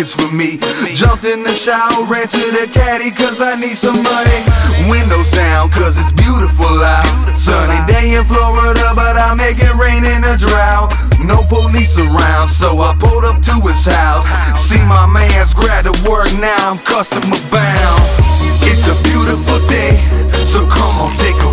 [0.00, 0.58] package for me.
[0.94, 4.40] Jumped in the shower, ran to the caddy, cause I need some money.
[4.88, 7.06] Windows down, cause it's beautiful out.
[7.36, 10.92] Sunny day in Florida, but I make it rain in a drought.
[11.24, 14.26] No police around, so I pulled up to his house.
[14.58, 18.02] See my man's grad to work, now I'm customer bound.
[18.62, 20.00] It's a beautiful day,
[20.46, 21.49] so come on, take a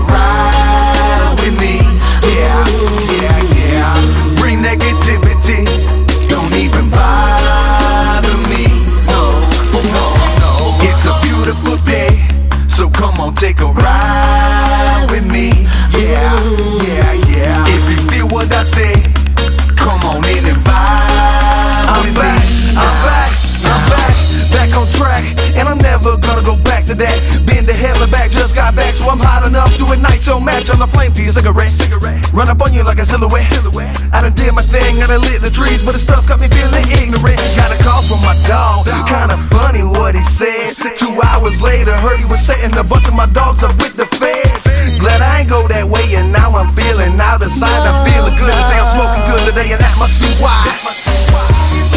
[30.57, 31.69] match on the flame for your cigarette.
[31.69, 32.17] cigarette.
[32.33, 33.45] Run up on you like a silhouette.
[33.53, 33.93] silhouette.
[34.09, 36.49] I done did my thing, I done lit the trees, but the stuff got me
[36.49, 37.37] feeling ignorant.
[37.53, 40.73] Got a call from my dog, kinda funny what he said.
[40.97, 44.09] Two hours later, heard he was setting a bunch of my dogs up with the
[44.17, 44.65] feds.
[44.97, 47.83] Glad I ain't go that way, and now I'm feeling out of sight.
[47.85, 50.57] I'm feeling good, to say I'm smoking good today, and that must be why.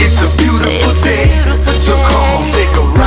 [0.05, 1.33] It's a beautiful day,
[1.81, 3.00] so come take a ride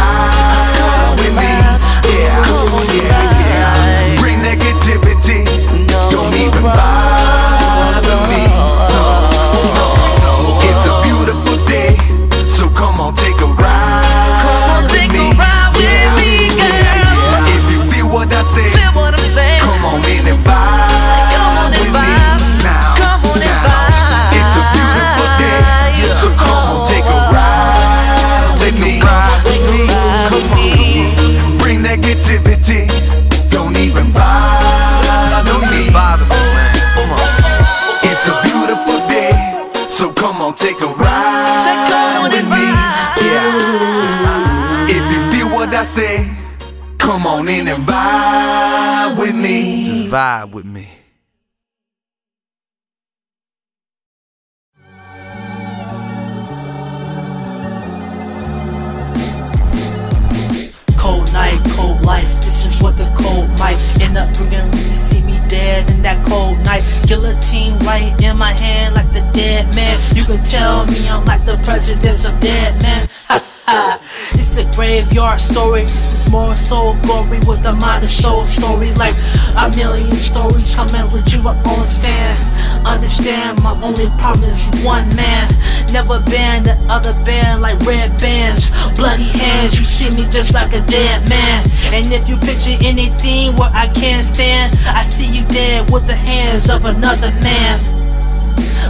[78.04, 78.91] a soul story.
[78.93, 79.16] Like
[79.56, 82.38] a million stories coming with you up on stand.
[82.86, 85.47] Understand my only problem is one man.
[85.91, 88.70] Never been the other band like red bands.
[88.95, 91.64] Bloody hands, you see me just like a dead man.
[91.93, 96.16] And if you picture anything where I can't stand, I see you dead with the
[96.16, 97.93] hands of another man.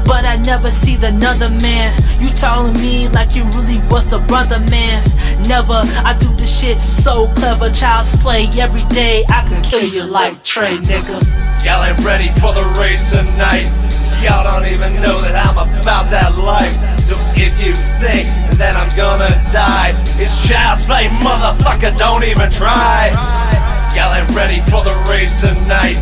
[0.05, 1.93] But I never see the another man.
[2.19, 5.03] You telling me like you really was the brother man.
[5.47, 7.69] Never, I do this shit so clever.
[7.69, 9.23] Child's play every day.
[9.29, 11.21] I can kill you like Trey, nigga.
[11.63, 13.69] Y'all ain't ready for the race tonight.
[14.23, 16.73] Y'all don't even know that I'm about that life.
[17.03, 18.27] So if you think
[18.57, 21.95] that I'm gonna die, it's child's play, motherfucker.
[21.97, 23.11] Don't even try.
[23.95, 25.99] Y'all ain't ready for the race tonight.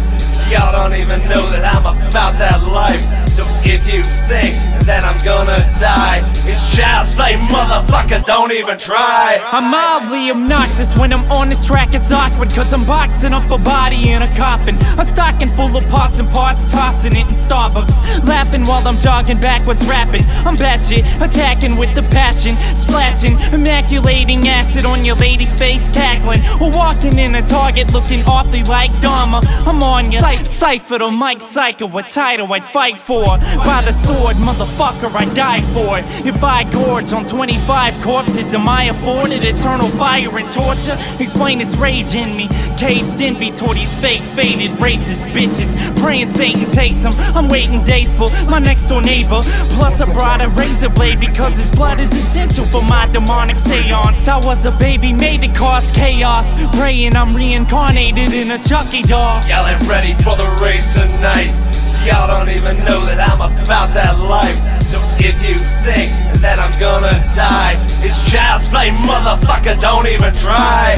[0.52, 3.00] Y'all don't even know that I'm about that life.
[3.30, 8.24] So if you think that I'm gonna die, it's child's play, motherfucker.
[8.26, 9.40] Don't even try.
[9.52, 13.58] I'm mildly obnoxious when I'm on this track, it's awkward Cause I'm boxing up a
[13.58, 14.76] body in a coffin.
[14.98, 15.84] A stocking full of
[16.20, 18.26] and parts, tossing it in Starbucks.
[18.28, 20.24] Laughing while I'm jogging backwards rapping.
[20.46, 22.56] I'm batshit, attacking with the passion.
[22.82, 28.64] Splashing, immaculating acid on your lady's face Cackling, or walking in a target looking awfully
[28.64, 33.38] like Dahmer I'm on ya, Cy- Cypher the mic, Psycho, a title I'd fight for.
[33.66, 36.06] By the sword, motherfucker motherfucker, I die for it.
[36.26, 40.98] If I gorge on 25 corpses, am I afforded eternal fire and torture?
[41.20, 42.48] Explain this rage in me,
[42.78, 45.70] caged envy toward these fake, faded racist bitches.
[46.02, 47.14] Praying Satan takes them.
[47.36, 49.42] I'm waiting days for my next door neighbor.
[49.76, 54.28] Plus, I brought a razor blade because his blood is essential for my demonic seance.
[54.28, 56.46] I was a baby made to cause chaos.
[56.76, 59.42] Praying I'm reincarnated in a Chucky doll.
[59.48, 61.71] Y'all ain't ready for the race tonight.
[62.06, 64.58] Y'all don't even know that I'm about that life.
[64.90, 66.10] So if you think
[66.42, 69.78] that I'm gonna die, it's child's play, motherfucker.
[69.78, 70.98] Don't even try.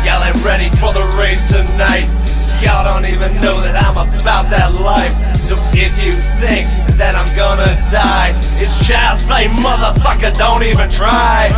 [0.00, 2.08] Y'all ain't ready for the race tonight.
[2.64, 5.12] Y'all don't even know that I'm about that life.
[5.44, 10.32] So if you think that I'm gonna die, it's child's play, motherfucker.
[10.40, 11.52] Don't even try.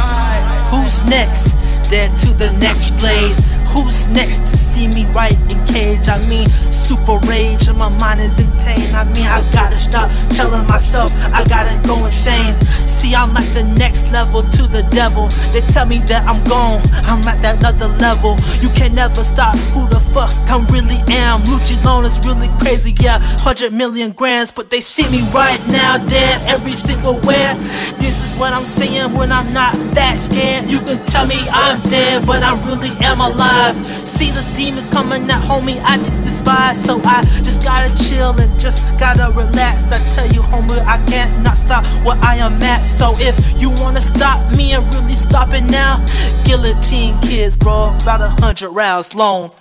[0.74, 1.54] Who's next?
[1.88, 3.30] Dead to the next blade.
[3.70, 6.06] Who's next see me right in cage?
[6.08, 8.94] I mean, super rage and my mind is insane.
[8.94, 12.54] I mean, I gotta stop telling myself I gotta go insane.
[12.86, 15.28] See, I'm like the next level to the devil.
[15.52, 18.36] They tell me that I'm gone, I'm at that other level.
[18.60, 21.40] You can never stop who the fuck I really am.
[21.48, 24.50] Lucci is really crazy, yeah, 100 million grams.
[24.52, 27.54] But they see me right now, dead every single where.
[27.96, 30.68] This is what I'm saying when I'm not that scared.
[30.68, 33.74] You can tell me I'm dead, but I really am alive.
[34.06, 36.82] See the demons coming at homie, I despise.
[36.82, 39.84] So I just gotta chill and just gotta relax.
[39.92, 42.82] I tell you, homie, I can't not stop where I am at.
[42.82, 46.04] So if you wanna stop me and really stop it now,
[46.44, 49.52] guillotine kids, bro, about a hundred rounds long.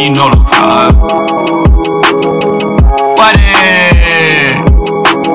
[0.00, 0.96] You know the vibe.
[3.16, 4.52] What it?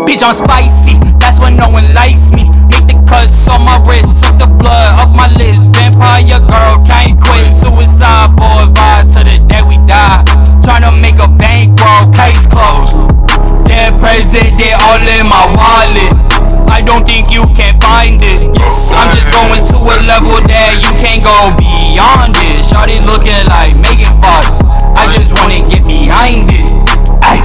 [0.06, 1.11] Bitch, I'm spicy.
[1.22, 2.50] That's when no one likes me.
[2.74, 5.62] Make the cuts on my wrist, suck the blood off my lips.
[5.78, 7.54] Vampire girl can't quit.
[7.54, 10.26] Suicide boy vibes to the day we die.
[10.66, 12.98] Tryna make a bankroll, case closed.
[13.70, 16.12] Dead president all in my wallet.
[16.68, 18.42] I don't think you can find it.
[18.42, 22.66] I'm just going to a level that you can't go beyond it.
[22.66, 24.64] Shawty looking like Megan Fox.
[24.98, 26.72] I just wanna get behind it.
[27.22, 27.40] Ay,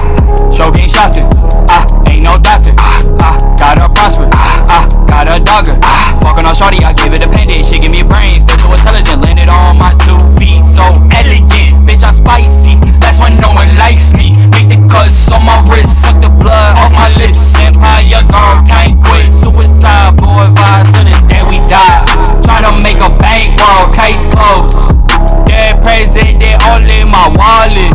[0.57, 1.21] show game shot it.
[1.69, 2.73] Ah, ain't no doctor.
[2.81, 4.25] Ah, ah, gotta prosper.
[4.33, 5.77] Ah, got a dogger.
[6.25, 7.61] Fucking on shorty, I give it a pendant.
[7.61, 9.21] She give me a brain, feel so intelligent.
[9.21, 10.81] Landed on my two feet, so
[11.13, 11.85] elegant.
[11.85, 12.81] Bitch, I'm spicy.
[12.97, 14.33] That's when no one likes me.
[14.49, 17.53] Make the cuts on my wrist, suck the blood off my lips.
[17.61, 19.29] Empire girl can't quit.
[19.29, 22.01] Suicide boy vibes to the day we die.
[22.41, 25.06] Tryna make a bankroll, case closed.
[25.45, 27.93] Dead president all in my wallet.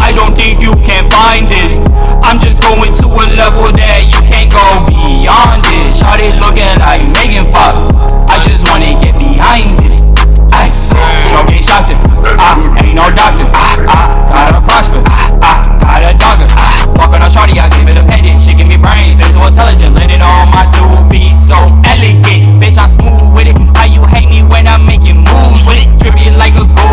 [0.00, 1.82] I don't think you can find it.
[2.22, 5.90] I'm just going to a level that you can't go beyond it.
[5.90, 7.74] Shawty looking like Megan Fox.
[8.30, 9.86] I just wanna get behind it.
[11.48, 11.96] Game shot it.
[12.38, 13.44] Ah, ain't no doctor.
[13.52, 15.02] I, ah, gotta prosper.
[15.06, 16.46] I, ah, got a dogger.
[16.50, 18.40] Ah, fucking on shawty, I give it a pendant.
[18.40, 19.94] She give me brains, feel so intelligent.
[19.94, 22.60] Landed on my two feet, so elegant.
[22.60, 23.56] Bitch, I'm smooth with it.
[23.76, 25.88] How you hate me when I'm making moves with it?
[26.00, 26.85] Trippy like a goal,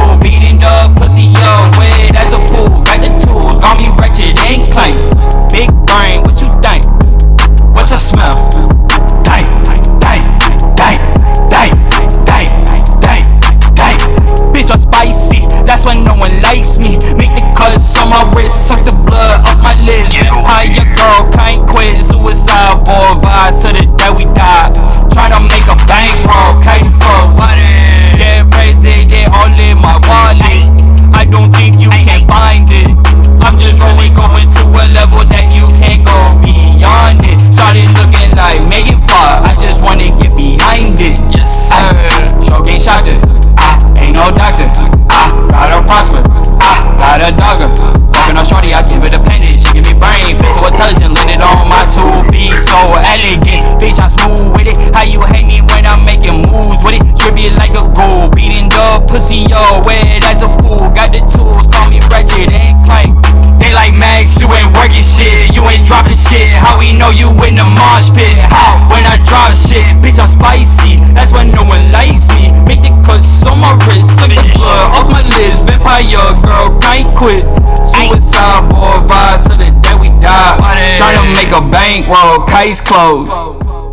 [78.13, 80.57] Suicide boy vibes to the day we die.
[80.97, 83.29] Tryna make a bank bankroll, case closed.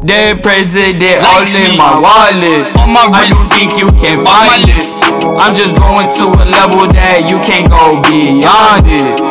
[0.04, 2.68] Dead president all in my wallet.
[2.76, 4.84] I don't think you can find it.
[5.40, 9.29] I'm just going to a level that you can't go beyond it.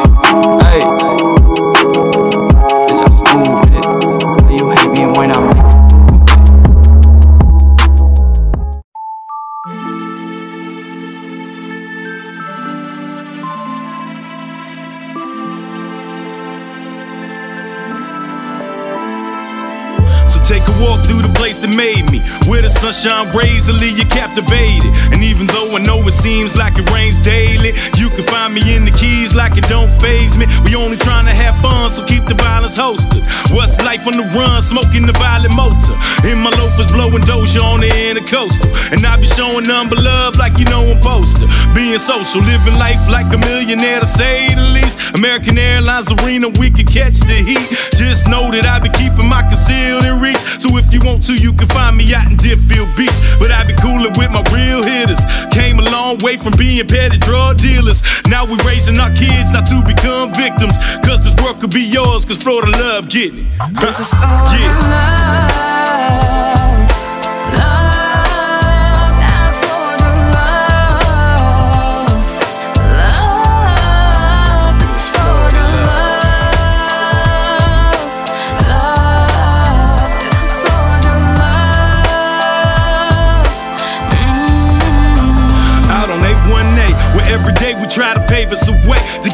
[22.48, 24.92] Where the sunshine rays will leave you captivated.
[25.12, 28.62] And even though I know it seems like it rains daily, you can find me
[28.76, 30.46] in the keys like it don't phase me.
[30.66, 33.22] We only trying to have fun, so keep the violence hosted.
[33.54, 34.62] What's life on the run?
[34.62, 35.96] Smoking the violent motor.
[36.28, 38.70] In my loafers, blowing Doja on the intercoastal.
[38.92, 41.48] And I be showing number love like you know I'm poster.
[41.74, 45.16] Being social, living life like a millionaire to say the least.
[45.16, 47.68] American Airlines Arena, we can catch the heat.
[47.98, 50.42] Just know that I be keeping my concealed in reach.
[50.62, 53.14] So if you want to, you can find me out in Deerfield Beach.
[53.40, 55.22] But I be coolin' with my real hitters.
[55.52, 58.02] Came a long way from being petty drug dealers.
[58.28, 60.78] Now we raising our kids not to become victims.
[61.06, 63.80] Cause this world could be yours, cause Florida love getting it.
[63.80, 64.58] This is Florida
[64.90, 65.50] love.
[65.52, 65.79] Love,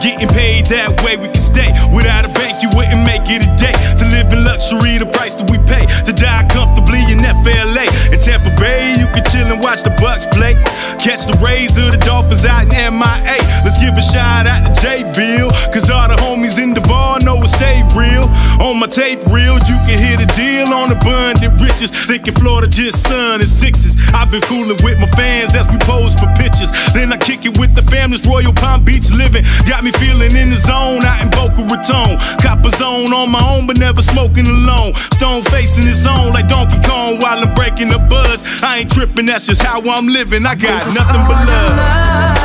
[0.06, 1.74] getting paid that way we can stay.
[1.90, 3.74] Without a bank, you wouldn't make it a day.
[3.98, 5.90] To live in luxury, the price that we pay.
[6.06, 7.90] To die comfortably in FLA.
[8.14, 10.56] In Tampa Bay, you chill and watch the Bucks play.
[11.04, 13.38] Catch the Rays or the Dolphins out in MIA.
[13.68, 17.52] Let's give a shout out to J-Ville, cause all the homies in Duval know it
[17.52, 18.32] stay real.
[18.64, 21.92] On my tape reel, you can hear the deal on abundant riches.
[21.92, 23.98] Thinking Florida just sun and sixes.
[24.14, 26.72] I've been cooling with my fans as we pose for pictures.
[26.94, 29.44] Then I kick it with the family's Royal Palm Beach living.
[29.68, 32.16] Got me feeling in the zone out in Boca Raton.
[32.40, 34.94] Copper zone on my own, but never smoking alone.
[35.18, 38.40] Stone facing his own like Donkey Kong while I'm breaking the buzz.
[38.64, 40.46] I ain't tripping, that's just how I'm living.
[40.46, 41.78] I got This nothing but love.
[41.78, 42.36] love.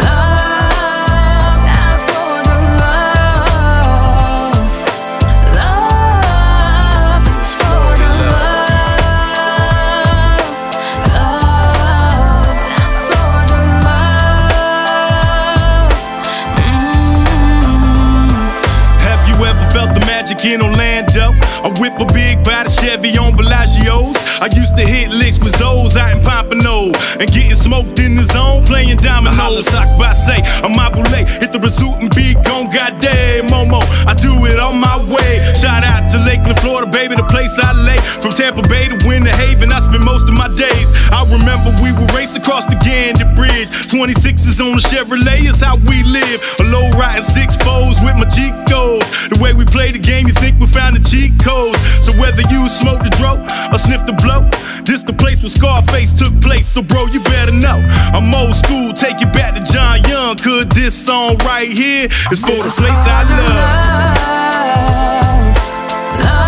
[0.00, 1.60] Love,
[5.54, 7.24] love.
[7.24, 9.00] This is Florida love.
[11.14, 15.94] Love, that Florida love.
[17.64, 18.98] Mm-hmm.
[19.06, 21.32] Have you ever felt the magic in Orlando?
[21.64, 24.13] I whip a big body Chevy on Bellagio's.
[24.40, 28.22] I used to hit licks with Zoes out in Pompano and getting smoked in the
[28.22, 29.66] zone, playing dominoes.
[29.66, 32.66] Sock by say, I'm Mabule, hit the pursuit and be gone.
[32.74, 35.38] Goddamn, Momo, I do it on my way.
[35.54, 37.98] Shout out to Lakeland, Florida, baby, the place I lay.
[38.20, 38.63] From Tampa
[43.94, 46.42] 26s on the Chevrolet is how we live.
[46.58, 49.06] A low riding six foes with my G codes.
[49.30, 51.78] The way we play the game, you think we found the cheat codes.
[52.02, 53.38] So whether you smoke the dro
[53.70, 54.50] or sniff the blow,
[54.82, 56.66] this the place where Scarface took place.
[56.66, 57.78] So bro, you better know
[58.10, 58.92] I'm old school.
[58.92, 60.34] Take it back to John Young.
[60.42, 64.18] Cause this song right here is for the place I love.
[66.18, 66.43] Love,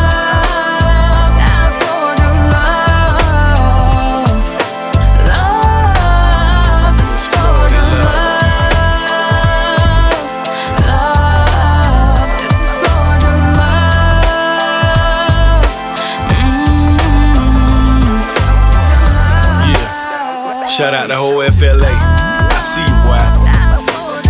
[20.77, 21.89] Shout out the whole FLA.
[21.89, 23.17] I see you, boy.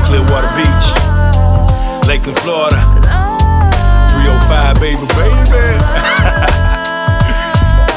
[0.06, 0.86] Clearwater Beach,
[2.06, 2.78] Lakeland, Florida.
[4.14, 5.50] 305, baby, baby.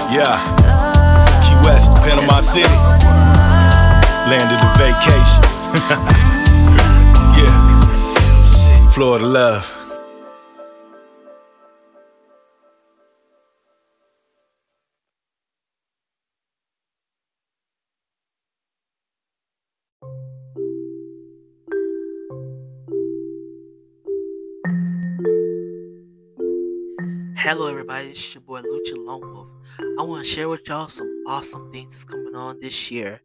[0.09, 0.41] yeah.
[1.45, 2.65] Key West, Panama City.
[4.25, 5.45] Landed the vacation.
[7.37, 7.53] yeah.
[8.89, 9.78] Florida love.
[27.49, 28.09] Hello, everybody.
[28.09, 29.47] It's your boy Lucci Lone Wolf.
[29.97, 33.21] I want to share with y'all some awesome things that's coming on this year.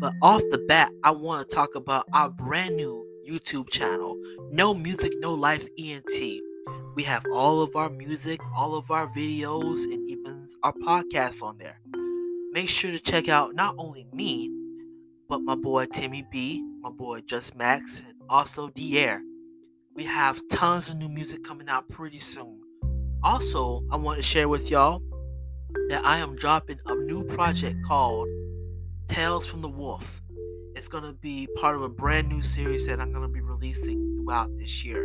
[0.00, 4.20] But off the bat, I want to talk about our brand new YouTube channel,
[4.50, 6.42] No Music, No Life ENT.
[6.96, 11.58] We have all of our music, all of our videos, and even our podcasts on
[11.58, 11.78] there.
[12.50, 14.50] Make sure to check out not only me,
[15.28, 19.22] but my boy Timmy B, my boy Just Max, and also Dier.
[19.94, 22.57] We have tons of new music coming out pretty soon.
[23.24, 25.02] Also, I want to share with y'all
[25.88, 28.28] that I am dropping a new project called
[29.08, 30.22] Tales from the Wolf.
[30.76, 33.40] It's going to be part of a brand new series that I'm going to be
[33.40, 35.04] releasing throughout this year.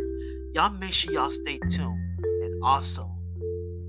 [0.54, 2.20] Y'all make sure y'all stay tuned.
[2.20, 3.10] And also,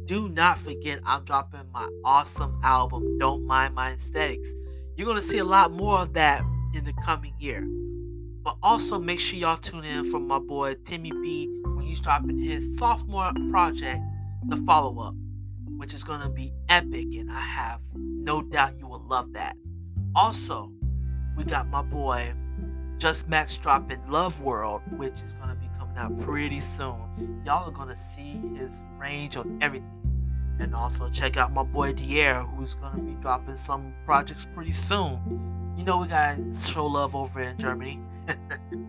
[0.06, 4.52] do not forget I'm dropping my awesome album, Don't Mind My Aesthetics.
[4.96, 6.42] You're going to see a lot more of that
[6.74, 7.64] in the coming year.
[8.44, 12.40] But also make sure y'all tune in for my boy Timmy B when he's dropping
[12.40, 14.02] his sophomore project
[14.48, 15.16] the follow up,
[15.78, 19.56] which is going to be epic, and I have no doubt you will love that.
[20.16, 20.72] Also,
[21.36, 22.34] we got my boy
[22.98, 27.42] Just Max dropping Love World, which is going to be coming out pretty soon.
[27.46, 29.92] Y'all are going to see his range on everything.
[30.60, 34.72] And also check out my boy Dier, who's going to be dropping some projects pretty
[34.72, 35.74] soon.
[35.78, 38.00] You know, we got to show love over in Germany.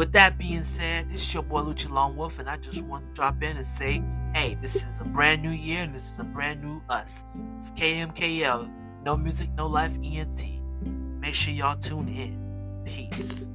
[0.00, 3.06] With that being said, this is your boy Lucci Lone Wolf, and I just want
[3.06, 6.18] to drop in and say, hey, this is a brand new year, and this is
[6.18, 7.26] a brand new us.
[7.58, 8.72] It's KMKL,
[9.04, 10.42] No Music, No Life, ENT.
[11.20, 12.82] Make sure y'all tune in.
[12.86, 13.46] Peace.